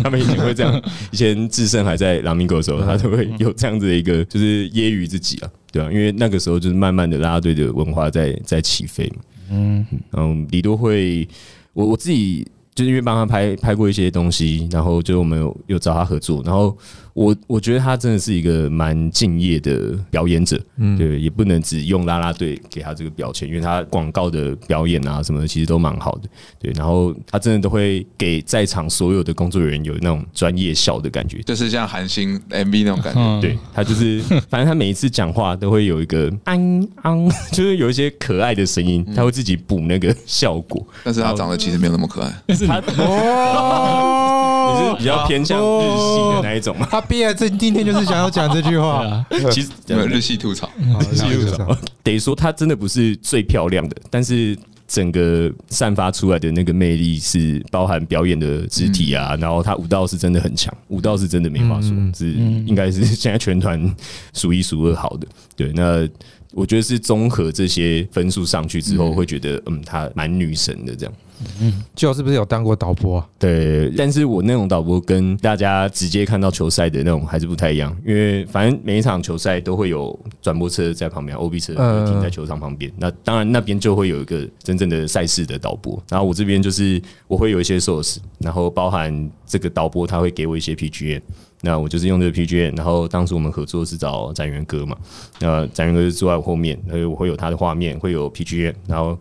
[0.02, 0.82] 他们以前会这样。
[1.12, 9.22] 以前智胜还在拉米 Girls 的时候，他都会有这样子的一个就是揶揄自己啊，对啊，因为那个时候就是慢慢的啦啦队的文化在在起飞嘛。
[9.52, 11.28] 嗯嗯，李多会，
[11.74, 12.48] 我我自己。
[12.78, 16.78] 就是因为帮他拍拍过一些东西，然后就我们有有找他合作，然后。
[17.18, 44.44] 我我觉得他真的是一个蛮敬业的表演者，嗯，对，也不能只用啦啦队给他这个标签，因为他广告的表演啊什么的其实都蛮好的，对，然后他真的都会给在场所有的工作人员有那种专业笑的感觉，就是像韩星 MV 那种感觉，对，他就是， 反正他每一次讲话都会有一个安安， 就是有一些可爱的声音，他会自己补那个效果，但是他长得其实没有那么可爱，但是他哦。
[44.68, 46.86] 你是比较偏向日系的那一种吗？
[46.92, 49.26] 他毕业这今天就是想要讲这句话。
[49.50, 50.70] 其实日系吐槽，
[51.10, 51.76] 日系吐槽。
[52.04, 63.96] 得说他真的不是最漂亮的，但是整个散发出来的那个魅力是包含表演的肢体啊，然后他舞蹈是真的很强，舞蹈是真的没话说，是应该是现在全团
[64.34, 65.26] 数一数二好的。
[65.56, 66.08] 对，那
[66.52, 71.14] 我觉得是综合这些分数上去之后，会觉得嗯，她蛮女神的这样。
[71.62, 73.30] 嗯，就是不是有当过导播啊？
[73.38, 81.74] 对，但是我那种导播跟大家直接看到球赛的那种还是不太一样，因为反正每一场球赛都会有转播车在旁边，OB 车
[82.06, 82.92] 停在球场旁边。
[82.98, 91.22] 那当然那边就会有一个真正的赛事的导播，然后我这边就是我会有一些 source，然后包含这个导播他会给我一些 PGA
[91.62, 94.98] 那我就是用这个 PGA，然后当时我们合作是找展元哥嘛，
[95.40, 99.16] 那展元哥就坐在我后面，所以我会有他的画面，会有 PGA，然后。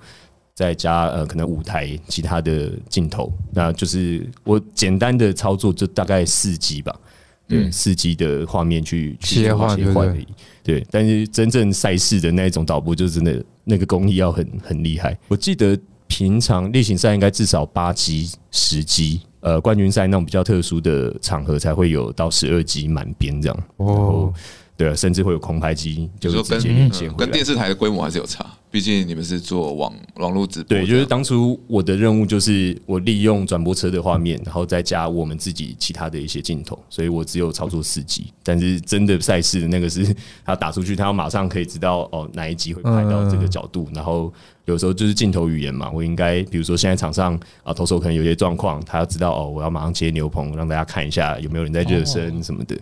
[0.57, 6.99] 再加呃，可能舞台其他的镜头，那就是我简单的操作，就大概四 G 吧，
[7.47, 10.27] 对，四 G 的画面去切换切换而已，
[10.63, 10.83] 对。
[10.91, 15.15] 但是真正赛事的那种导播，就真的那个工艺要很很厉害。
[15.29, 23.65] 我记得平常例行赛应该至少八 G、十 G，呃，冠军赛那种比较特殊的场合才会有到十二级满编这样。
[23.77, 24.33] 哦。
[24.77, 27.13] 对啊，甚至会有空拍机，就是直接连线。
[27.15, 30.69] 跟电视台的规模还是有差，毕竟你们是做网网络直播。
[30.69, 38.27] 对，就是当初我的任务就是我利用转播车的画面，然后再加我们自己其他的一些镜头，所以我只有操作四机。
[38.43, 44.31] 但是真的赛事的那个是，他打出去，他要马上可以知道哦哪一集会拍到这个角度，然后
[44.67, 52.77] 有时候就是镜头语言嘛，我应该比如说现在场上啊投手可能有些状况，他要知道哦我要马上接牛棚，让大家看一下有没有人在热身什么的。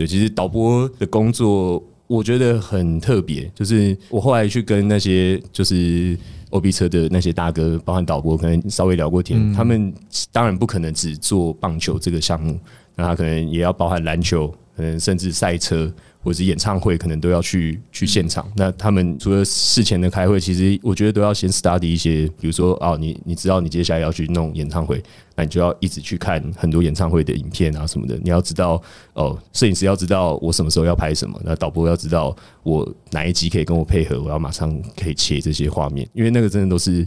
[0.00, 9.92] 对，其实导播的工作我觉得很特别，就是我后来去跟那些就是 OB 车的那些大哥，包含导播，可能稍微聊过天，嗯、他们
[10.32, 12.58] 当然不可能只做棒球这个项目，
[12.96, 15.92] 那他可能也要包含篮球，可能甚至赛车。
[16.22, 18.46] 或者是演唱会，可能都要去去现场。
[18.54, 25.02] 那他们除了事前的开会，其实我觉得都要先 study 一些，比如说哦，你你知道你接下来要去弄演唱会，
[25.42, 28.18] 你就要一直去看很多演唱会的影片啊什么的。
[28.22, 28.82] 你要知道
[29.14, 37.06] 哦，摄影师要知道我什么时候要拍什么，那导播要知道我哪一集可以跟我配合，我要马上可以切这些画面，因为那个真的都是。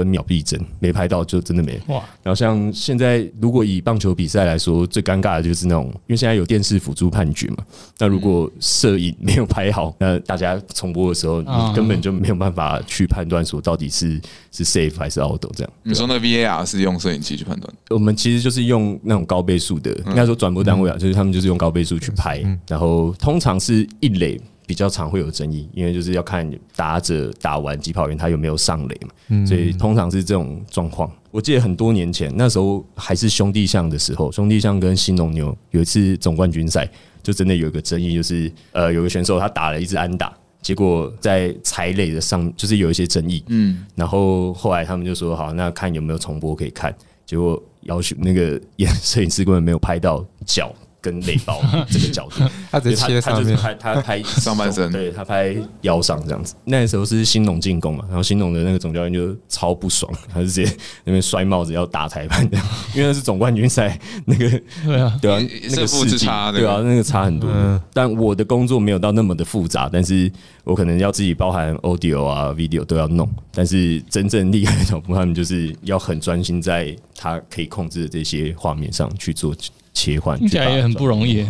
[0.00, 2.02] 分秒必争，没拍到就真的没哇。
[2.22, 7.58] 然后像现在，如果以棒球比赛来说，最尴尬的就是那种，因为现在有电视辅助判决嘛。
[7.98, 14.18] 那如果摄影没有拍好，那大家重播的时候，你根本就没有办法去判断说到底是
[14.50, 15.72] 是 safe 还是 out 这样。
[15.82, 17.72] 你说那 VAR 是用摄影机去判断？
[17.90, 24.40] 我们其实就是用那种高倍数的，应该说转播单位啊，就是他们就是用高倍数去拍，然后通常是一垒。
[24.70, 31.10] 比较常会有争议，因为就是要看打者打完击跑员他有没有上垒嘛，所以通常是这种状况。
[31.32, 36.88] 我记得很多年前，那时候还是兄弟象的时候，兄弟象跟新农牛有一次总冠军赛，
[37.20, 46.94] 就真的有一个争议，就是呃有个选手他打了一支安打，结果在踩垒的上就是有一些争议，嗯，然后后来他们就说好，那看有没有重播可以看。
[47.26, 48.60] 结果要求 那个
[49.02, 50.72] 摄影师根本没有拍到脚。
[51.00, 51.60] 跟内包
[51.90, 56.54] 这个角度， 他直接切上面，他他拍 上半身，对他拍腰上这样子。
[56.64, 60.64] 那时候是新农进攻嘛，然后新农的那个总教练就超不爽，他就直接
[61.04, 64.48] 那边摔帽子要打裁判这样，因为那是总冠军赛，那个
[64.84, 67.50] 对啊对啊，那个世差对啊，那个差很多。
[67.92, 70.30] 但我的工作没有到那么的复杂，但是
[70.64, 73.28] 我可能要自己包含 audio 啊 video 都要弄。
[73.52, 79.54] 但是真正厉害的小布他们就是要很专心在他可以控制的这些画面上去做。
[80.00, 81.46] 切换听起来也很不容易，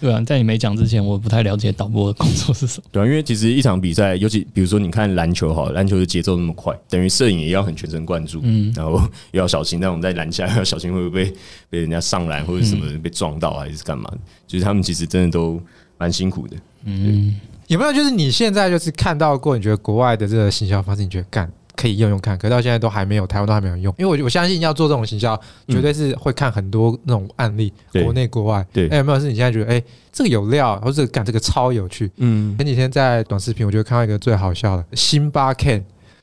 [0.00, 2.84] 对啊，在你没讲之前，我不太了解导播的工作是什么。
[2.90, 8.98] 对啊，因为其实一场比赛，尤其比如说你看篮球哈，篮球的节奏那么快，等于摄影也要很全神贯注，嗯，然后
[9.30, 11.36] 又要小心那种在篮下 要小心会不会被
[11.70, 15.60] 被人家上篮或者什么被撞到还是干嘛的，就是他们其实真的都
[15.96, 16.56] 蛮辛苦的。
[16.84, 17.34] 嗯，
[17.68, 21.50] 有没有就是你现在就是看到过，你觉得国外的这个行销方式，你觉得干？
[21.76, 23.94] 可以用用看，可到现在都还没有，台湾都还没有用。
[23.98, 28.66] 因为我我相信要做这种行销，绝对是会看很多那种案例，嗯、国内国外。
[28.72, 32.10] 对，哎、欸，有没有是你现在觉得，哎、欸，这个有料，或者干这个超有趣？
[32.16, 35.54] 嗯，前几天在短视频，我觉得看到一个最好笑的，辛巴。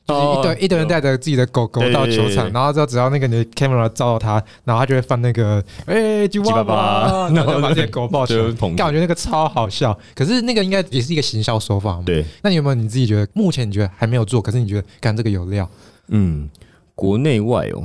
[0.06, 4.32] 就是一堆一堆人带着自己的狗狗到球场，然后之后只要那个你的 camera 照到他，
[4.64, 8.42] 然后他就会放那个哎吉娃娃， 然后把这些狗抱起来。
[8.76, 12.02] 但我觉得那个超好笑，可是那个应该也是一个行销手法嘛。
[12.04, 15.66] 对，那你有没有你自己觉得目前你觉得还没有做，可是你觉得干这个有料？
[16.08, 16.50] 嗯，
[16.94, 17.82] 国内外哦，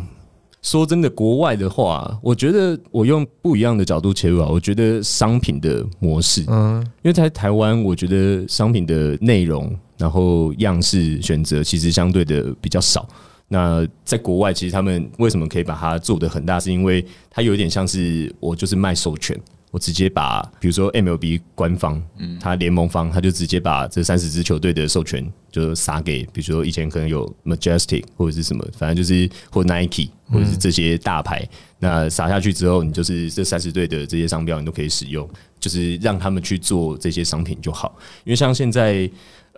[0.61, 9.73] 说真的，国外的话，我觉得我用不一样的角度切入啊，我觉得商品的模式，嗯，因为在台湾，我觉得商品的内容。
[9.99, 13.07] 然后样式选择其实相对的比较少。
[13.51, 19.35] 那在国外，其实他们为什么可以把它做得很大，是因为它有点像是我就是卖授权，
[19.71, 31.43] 我直接把比如说 MLB 官方，嗯，他联盟方，他就直接把这三十支球队的授权就撒给，比如说以前可能有 Majestic 或者是什么，反正就是或 Nike 或者是这些大牌，
[31.79, 35.27] 那撒下去之后，你就是这三十队的这些商标你都可以使用，
[35.59, 39.09] 就是让他们去做这些商品就好，因为像现在。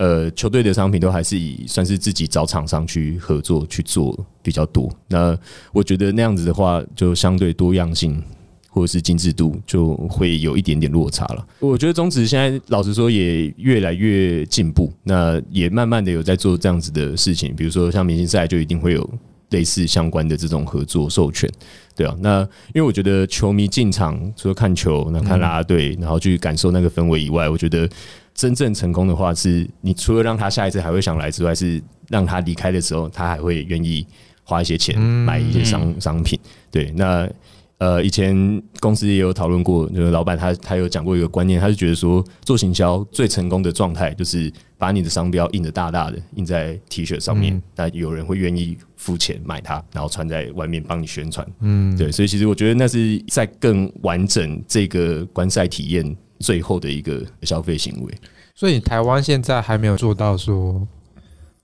[0.02, 4.92] 呃，球队的商品都还是以算是自己找厂商去合作去做比较多。
[5.08, 5.38] 那
[5.72, 8.20] 我觉得那样子的话，就相对多样性
[8.68, 11.48] 或者是精致度就会有一点点落差了。
[11.60, 17.56] 我觉得中职现在老实说也越来越进步，那也慢慢的有在做这样子的事情。
[17.56, 19.10] 比如说像明星赛就一定会有
[19.52, 21.48] 类似相关的这种合作授权，
[21.96, 22.18] 对啊。
[22.22, 22.42] 那
[22.74, 27.88] 因为我觉得球迷进场除了看球，那看啦啦队，然后去感受那个氛围以外，我觉得。
[28.34, 34.06] 真正成功的话，是你除了让他下一次还会想来之外，是让他离开的时候，他还会愿意
[34.44, 36.39] 花一些钱买一些商商品。
[36.72, 37.30] 对，那
[37.78, 51.48] 呃，以前公司也有讨论过，就是老板他他有讲过一个观念，他是觉得说做行销最成功的状态，就是把你的商标印的大大的，印在 T 恤上面，那有人会愿意付钱买它，然后穿在外面帮你宣传。
[51.62, 56.15] 嗯，对，所以其实我觉得那是在更完整这个观赛体验。
[56.41, 58.13] 最后的一个消费行为，
[58.56, 60.86] 所以台湾现在还没有做到说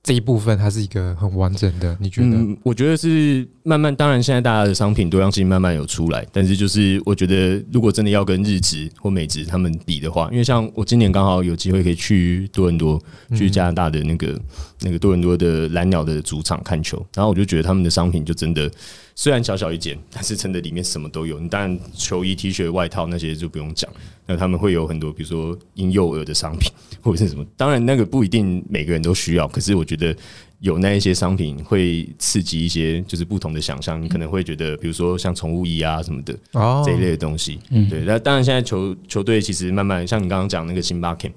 [0.04, 1.98] 这一部分，它是一个很完整的。
[2.00, 2.28] 你觉得？
[2.28, 13.02] 嗯，我觉得是慢慢，当然现在大家的商品多样性慢慢有出来，但是就是我觉得，如果真的要跟日职或美职他们比的话，因为像我今年刚好有机会可以去多伦多，
[13.36, 14.40] 去加拿大的那个
[14.82, 18.72] 那个多伦多的蓝鸟的主场看球，然后我就觉得他们的商品就真的。
[19.20, 21.40] 虽然小小一件，但是真的里面什么都有。
[21.40, 23.92] 你当然球衣、T 恤、外套那些就不用讲。
[24.28, 27.44] 那他们会有很多，比如说婴幼儿的商品或者是什么。
[27.58, 30.16] 当然那个不一定每个人都需要，可是我觉得
[30.60, 34.00] 有那一些商品会刺激一些就是不同的想象。
[34.00, 36.38] 你可能会觉得，比如说像宠物衣啊什么的
[36.86, 37.58] 这一类的东西。
[37.72, 38.02] 嗯对。
[38.02, 41.28] 那当然现在球球队其实慢慢像你刚刚讲那个星巴克。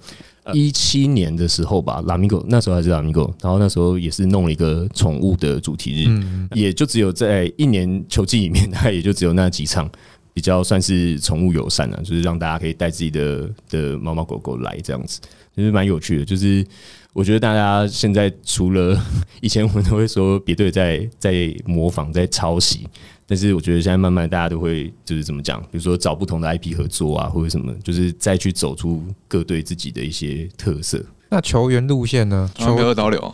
[0.52, 9.90] 一七年的时候吧，拉米狗那时候还是拉米狗，然后那时候也是弄了一个宠物的主题日，嗯、也就只有在一年球季里面，它也就只有那几场
[10.32, 15.20] 比较算是宠物友善的，就是让大家可以带自己的的猫猫狗狗来这样子，
[15.56, 16.24] 就是蛮有趣的。
[16.24, 16.64] 就是
[17.12, 19.00] 我觉得大家现在除了
[19.42, 22.86] 以前我们都会说别队在在模仿在抄袭。
[23.30, 31.00] 但是我觉得现在慢慢大家都会就是怎么讲，比如说找不同的 IP 合作啊，或者什么，就是再去走出各队自己的一些特色。
[31.28, 32.50] 那球员路线呢？
[32.56, 33.32] 球员导流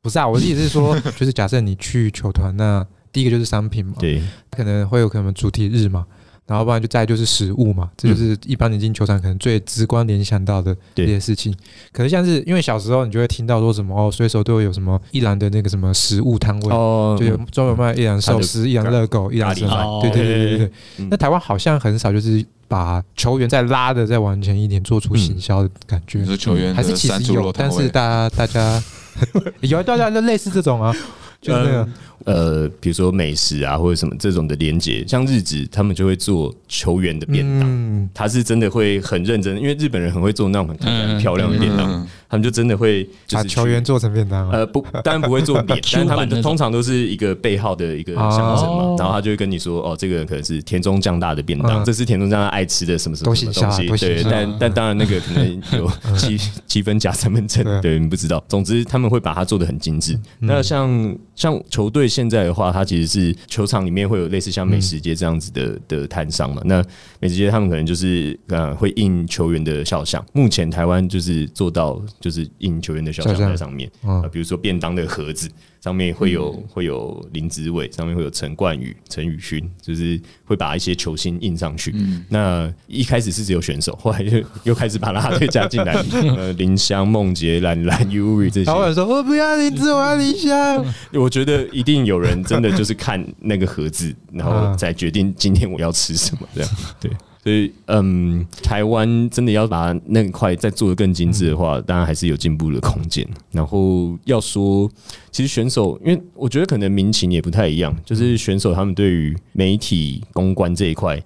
[0.00, 2.82] 不是啊，我的意思是说， 就是假设你去球团，那
[3.12, 6.06] 第一个就是商品嘛，对，可能会有可能主题日嘛。
[6.46, 11.52] 然后不然就再就是食物嘛，这就是一般你进球场可能最直观联想到的这些事情。
[11.92, 19.84] 可是像是因为小时候你就会听到说什么哦，随手都会有什么一兰的那个什么食物摊位，哦，就有专门卖一兰寿司、一兰热狗、一兰生饭。
[20.02, 20.70] 对对对对对。
[21.10, 26.24] 那台湾好像很少就是把球员再拉的再往前一点，做出行销的感觉。
[26.24, 28.80] 说球员还是其实有，但是大家大家
[29.62, 30.94] 有大家就类似这种啊。
[31.40, 31.86] 就是
[32.24, 44.50] 呃，比如说美食啊，或者什么这种的连接，像日职他们就会做球员的便当，嗯、他是真的会很认真，因为日本人很会做那种很漂亮的便当，嗯嗯、他们就真的会把球员做成便当。
[44.50, 53.36] 呃，不，当然不会做脸， 但他们通常都是一个背号的一个象征嘛，哦、然后他就会跟你说，哦，这个人可能是田中将大的便当，嗯、这是田中将大爱吃的什么什么东
[53.70, 58.42] 西，对，但但当然那个可能有 七七分假三分真，对，你不知道。
[58.48, 60.14] 总之他们会把它做的很精致。
[60.14, 62.08] 嗯、那像像球队。
[62.08, 66.62] 现在的话，它其实是球场里面会有类似像美食街这样子的的摊商嘛。
[66.64, 66.82] 那
[67.20, 70.24] 美食街他们可能就是呃会印球员的肖像。
[70.32, 75.48] 目前台湾就是做到就是印球员的肖像在上面啊，比如说便当的盒子。
[75.86, 81.92] 上面会有会有林子伟，上面会有陈冠宇、陈宇勋，就是会把一些球星印上去。
[81.94, 85.92] 嗯、那一开始是只有选手，后来就又开始把啦啦队加进来，
[86.36, 88.68] 呃，林香、梦洁、兰兰、Uri 这些。
[88.68, 90.84] 老板说我不要林子，我要林香。
[91.14, 96.70] 我觉得一定有人真的就是看那个盒子，然后再决定今天我要吃什么这样。
[96.98, 97.08] 对。
[97.46, 103.24] 所以，嗯，台湾真的要把那块再做得更精致的话，当然还是有进步的空间。
[103.52, 104.90] 然后要说，
[105.30, 111.22] 其实选手，因为我觉得可能民情也不太一样，就是选手他们对于媒体公关这一块。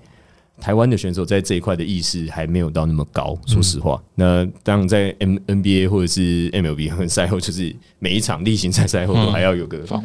[0.61, 4.01] 台湾的选手在这一块的意识还没有到那么高，说实话。
[4.15, 10.03] 那当然在 M NBA 或者是 MLB 和赛后，就是每一场例行赛赛后都还要有个访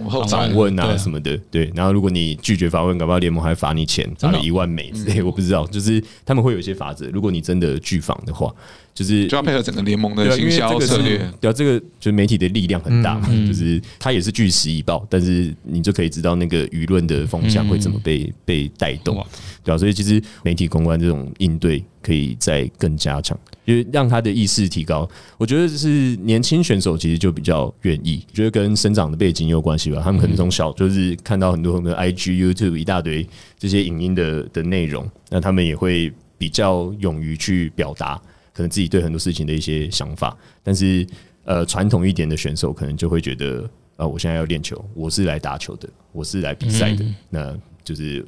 [0.56, 1.38] 问啊什么的。
[1.52, 5.68] 对，然后如果你拒绝访问，搞不好联盟还罚你钱，罚你一万美之类，我不知道。
[5.68, 8.54] 就是他们会有一些法则，如果你真的拒访的话。
[8.96, 19.24] 就是就要配合整个联盟的营销策略，对啊，这个就是媒体的力量很大嘛，就是它也是据实以报，但是你就可以知道那个舆论的风向会怎么被被带动，
[19.66, 25.06] 对啊，所以其实媒体公关这种应对可以再更加强，因为让他的意识提高。
[25.38, 30.00] 我觉得是年轻选手其实就比较愿意，觉得跟生长的背景有关系吧。
[30.02, 33.28] 他们可能从小就是看到很多很多 IG、YouTube 一大堆
[33.60, 38.22] 这些影音的的内容，那他们也会比较勇于去表达。
[38.56, 41.06] 可能自己对很多事情的一些想法，但是
[41.44, 43.62] 呃，传统一点的选手可能就会觉得，
[43.98, 48.26] 啊、呃，我现在要练球，我是来打球的，我是来比赛的，嗯、那就是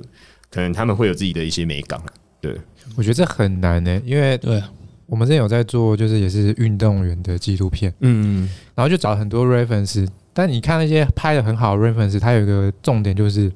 [0.52, 2.00] 可能他们会有自己的一些美感。
[2.42, 2.56] 对，
[2.98, 4.62] 我觉得这很难呢、欸，因为对
[5.06, 13.52] 我们之前有在做，就是也是运动员的纪录片，嗯，然后就找很多 reference，但你看那些拍的很好的 reference，它有一个重点就是，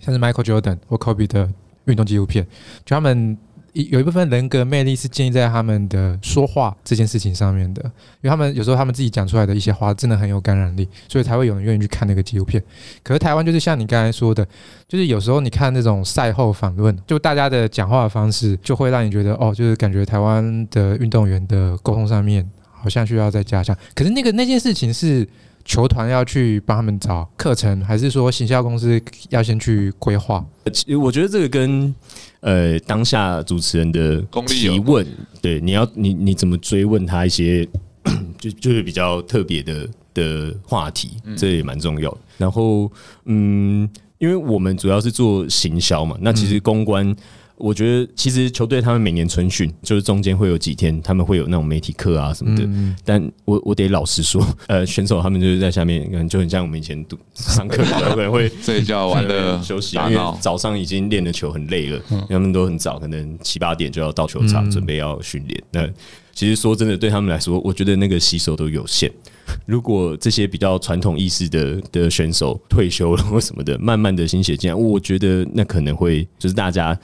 [0.00, 1.50] 像是 Michael Jordan 或 Kobe 的
[1.84, 2.44] 运动纪录片，
[2.84, 3.38] 就他们。
[3.72, 7.82] 有一部分人格魅力是建立在他们的说话这件事情上面的，
[8.20, 12.62] 因为他们有时候他们自己讲出来的一些话真的很有感染力，所以才会有人愿意去看那个纪录片。
[13.02, 14.46] 可是台湾就是像你刚才说的，
[14.86, 23.74] 就是有时候你看那种赛后访问，就大家的讲话的方式，就会让你觉得哦，就是感觉台湾的运动员的沟通上面好像需要再加强。
[23.94, 25.26] 可是那个那件事情是
[25.64, 29.00] 球团要去帮他们找课程，还是说行销公司
[29.30, 30.44] 要先去规划？
[30.72, 31.94] 其实我觉得这个跟。
[32.40, 35.06] 呃，当下主持人的提问，
[35.40, 37.64] 对，你要你你怎么追问他一些，
[38.36, 42.18] 就就是比较特别的的话题，这也蛮重要的。
[42.38, 42.90] 然后，
[43.26, 43.88] 嗯，
[44.18, 47.14] 因为我们主要是做行销嘛，那其实公关。
[47.56, 52.64] 我觉得其实球队他们每年春训就是中间会有几天，他们会有那种媒体课啊什么的。
[52.66, 65.62] 嗯、但我我得老实说，呃，选手他们就是在下面，可能就很像我们以前读上课，可能会 睡觉、玩乐、休息，因为早上已经练的球很累了，他们都很早，可能七八点就要到球场准备要训练。
[65.70, 65.88] 那
[66.34, 69.08] 其实说真的，对他们来说，我觉得那个吸收都有限。
[69.66, 76.98] 如果这些比较传统意识的的选手退休了或什么的，慢慢的心血进来，我觉得那可能会就是大家。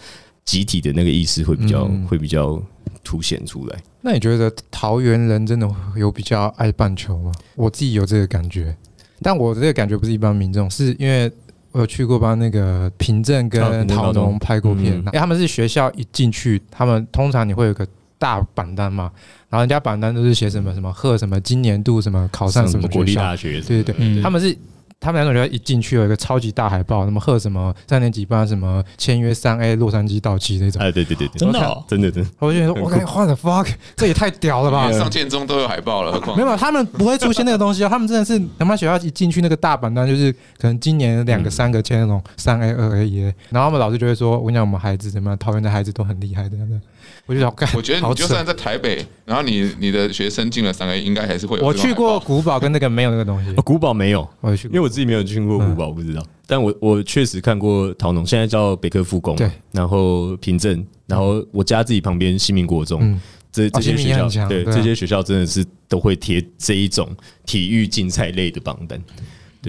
[0.49, 2.59] 集体的那个意识会比较、嗯、会比较
[3.05, 3.79] 凸显出来。
[4.01, 7.31] 那你觉得桃园人真的有比较爱棒球吗？
[7.55, 8.75] 我自己有这个感觉，
[9.21, 11.31] 但我这个感觉不是一般民众，是因为
[11.73, 17.87] 我有去过帮那个平镇跟桃农拍过片，因为他们是学校一进去，他们通常你会有个
[18.17, 19.13] 大榜单嘛，
[19.51, 24.57] 然后人家榜单都是写什么什么贺什么今年度什么考上什么国立大学，对对对，嗯、他们是。
[25.01, 30.83] 他们两种人一进去有一个超级大海报，什么贺什么三年级班什么签约三 A 洛杉矶到期那种。
[30.83, 32.31] 哎，对对对对，真的、哦，真的真的。
[32.41, 34.91] 我就觉得，我感觉 what the fuck，这也太屌了吧！
[34.91, 37.89] 上建中都有海报了，何况没有，他们不会出现那个东西啊。
[37.89, 46.57] 他们真的是，他妈学校一进去那个大榜单，就是可能今年两个、三个签那种三 A、二 A、一 A，然后我们老师就会说：“我跟你讲，我们孩子怎么样，桃园的孩子都很厉害的。”
[47.29, 51.67] 我就想干，我觉得你就算在台北，然后你你的学生进了三 A，应该还是会有。
[51.67, 56.23] 我去过古堡跟那个没有那个东西，古堡没有，我去过，因为我自己没有去过古堡，我不知道。
[56.47, 63.21] 但我我确实看过陶农，现在叫北科复工，对，然后平镇，然后我家自己旁边新民国中，
[63.53, 67.15] 这这些学校，对这些学校真的是都会贴这一种
[67.45, 68.99] 体育竞赛类的榜单。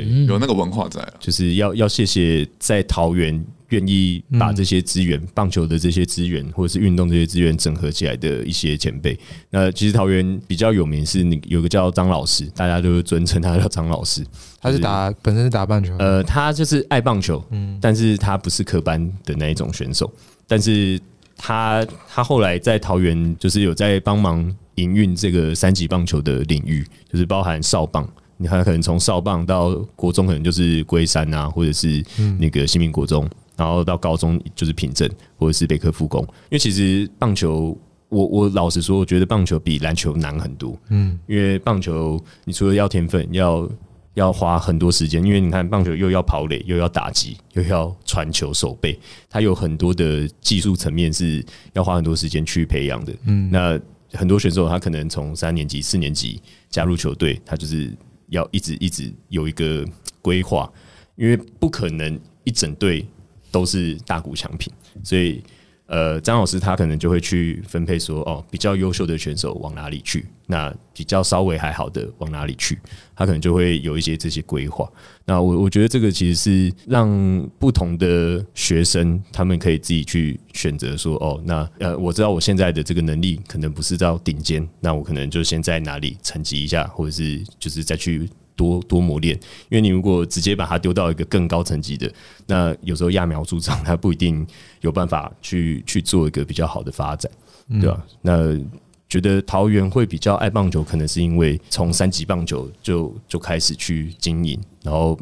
[0.03, 9.17] 对，有那个文化在了，就是要要谢谢在桃园愿意把这些资源、棒球的这些资源或者是运动这些资源整合起来的一些前辈。
[9.49, 14.25] 那其实桃园比较有名是那有个叫张老师，大家都尊称他叫张老师。
[14.61, 20.11] 他是打本身是打棒球，呃，他就是爱棒球，嗯，但是他不是科班的那一种选手，
[20.47, 20.99] 但是
[21.37, 28.05] 他他后来在桃园就是有在帮忙营运这个三级棒球的领域，就是包含少棒。
[28.41, 32.01] 你看，可能从少棒到国中，可能就是龟山啊，或者是
[32.39, 36.21] 那个新民国中，然后到高中就是平镇，或者是北科复工。
[36.23, 37.77] 因为其实棒球，
[38.07, 40.73] 我我老实说，我觉得棒球比篮球难很多。
[40.87, 43.69] 嗯，因为棒球你除了要天分，要
[44.13, 48.97] 要花很多时间，因为你看棒球又要跑垒，又要打击，又要传球守备，
[49.29, 53.13] 它有很多的技术层面是要花很多时间去培养的。
[53.25, 53.77] 嗯，那
[54.13, 57.91] 很多选手他可能从三年级、四年级加入球队，他就是。
[58.29, 59.85] 要一直一直有一个
[60.21, 60.71] 规划，
[61.15, 63.05] 因为不可能一整队
[63.51, 64.71] 都是大股强品，
[65.03, 65.43] 所以
[65.89, 72.77] 呃，张老师他可能就会去分配说，哦，比较优秀的选手往哪里去，那比较稍微还好的往哪里去，
[73.15, 74.87] 他可能就会有一些这些规划。
[75.25, 77.09] 那我我觉得这个其实是让
[77.57, 88.29] 不同的学生他们可以自己去选择说，哦，那呃，我知道我现在的这个能力可能不是到顶尖，那我可能就先在哪里沉积一下，或者是就是再去。
[88.59, 89.33] 多多磨练，
[89.69, 92.11] 因为你如果直接把它丢到一个更高层级的，
[92.45, 94.45] 那有时候揠苗助长，他不一定
[94.81, 97.31] 有办法去去做一个比较好的发展，
[97.79, 98.05] 对吧？
[98.05, 98.65] 嗯、那
[99.07, 105.17] 觉得桃园会比较爱棒球，可能是因为从三级棒球就就开始去经营，然后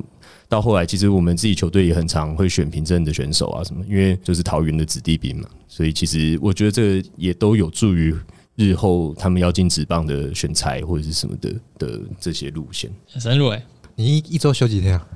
[0.50, 8.16] 到后来，其实我们自己球队也很常会选平镇的选手啊什么，因为就是桃园的子弟兵嘛，所以其实我觉得这个也都有助于。
[8.58, 15.08] 日后他们要进职棒的选材或者是什么的的这些路线很深入哎，你一一周休几天啊？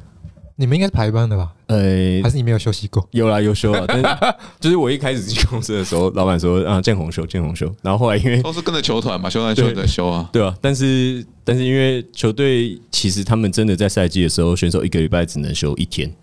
[0.58, 1.52] 你们应该是排班的吧？
[1.66, 3.08] 呃、欸，还是你没有休息过？
[3.12, 3.84] 有啦，有休啊。
[3.88, 4.06] 但是
[4.62, 7.66] 就是我一开始进公司的时候，老板说啊，见红休，见红休。
[7.82, 10.56] 然后后来因为都是跟着球团嘛，休团休的休啊，对啊。
[10.62, 16.14] 但是但是因为球队其实他们真的在赛季的时候，选手一个礼拜只能休一天。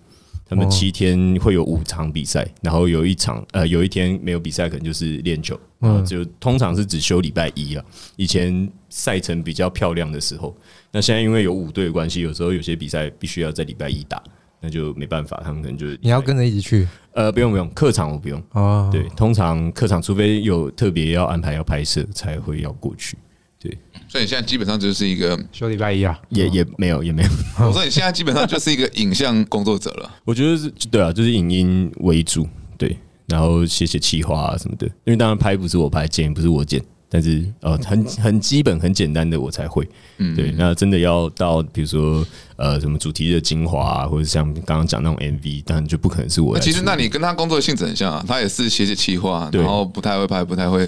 [0.49, 7.85] 他们七天会有五场比赛，然后有一场呃有一天没有比赛，可能就是练球，嗯，就通常是只休礼拜一了。
[8.17, 10.57] 以前赛程比较漂亮的时候，
[10.91, 14.23] 那现在因为有五队的关系，有时候有些比赛必须要在礼拜一打，
[14.61, 18.89] 那就没办法，他们可能就你要跟着一起去，呃，不用不用，客场我不用哦。
[18.91, 23.19] 对，通常客场除非有特别要安排要拍摄，才会要过去。
[23.61, 23.77] 对，
[24.09, 27.29] 所以你现在基本上就是一个休礼拜一啊，也也没有也没有。
[27.67, 30.11] 我说你现在基本上就是一个影像工作者了。
[30.25, 32.47] 我觉得是对啊，就是影音为主，
[32.77, 32.97] 对，
[33.27, 34.87] 然后写写企划啊什么的。
[34.87, 36.81] 因为当然拍不是我拍，剪不是我剪。
[37.11, 39.89] 但是呃，很很基本、很简单的我才会，
[40.19, 40.53] 嗯，对。
[40.57, 42.25] 那真的要到比如说
[42.57, 46.59] 呃，什么主题的精华啊，或者像刚刚讲那种 MV，当然就不可能是我。
[46.59, 50.87] 其实，那你跟他工作的性质很像啊，他也是写写企划，然后不太会拍，不太会。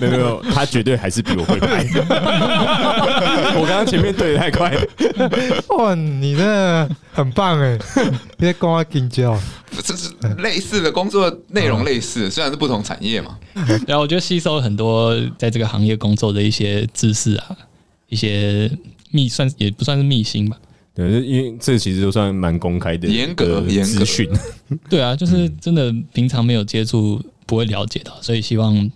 [0.00, 1.84] 没有没有，他绝对还是比我会拍。
[3.60, 4.82] 我刚刚前面对的太快了。
[5.76, 7.78] 哇，你这很棒哎！
[8.38, 9.38] 别跟我紧张。
[9.84, 13.38] 这是类似的工作内容，类似，虽然是不同产业嘛。
[13.86, 17.56] 然后我觉得吸收了很多在这个行业工作的一些知识啊，
[18.08, 18.70] 一些
[19.10, 20.56] 秘算也不算是秘辛吧。
[20.92, 24.28] 对，因为这其实都算蛮公开的严格资讯。
[24.90, 28.90] 对啊，就是真的平常没有接触不会了解到，所以希望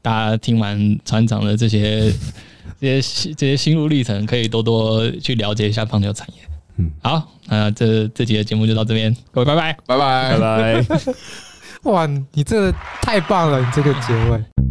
[0.00, 2.12] 大家听完船长的这些
[2.80, 6.34] 这些这些心路历程，可以多多去了解一下棒球产业。
[6.78, 11.14] 嗯，好，那这这集的节目就到这边，各位拜拜，拜拜，拜拜。
[11.90, 14.61] 哇，你这太棒了，你这个结尾。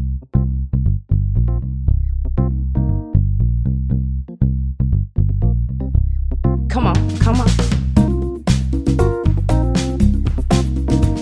[6.72, 7.50] Come on, come on.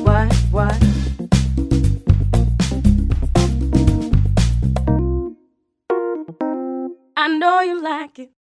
[0.04, 0.78] What, what?
[7.18, 8.39] I know you like it.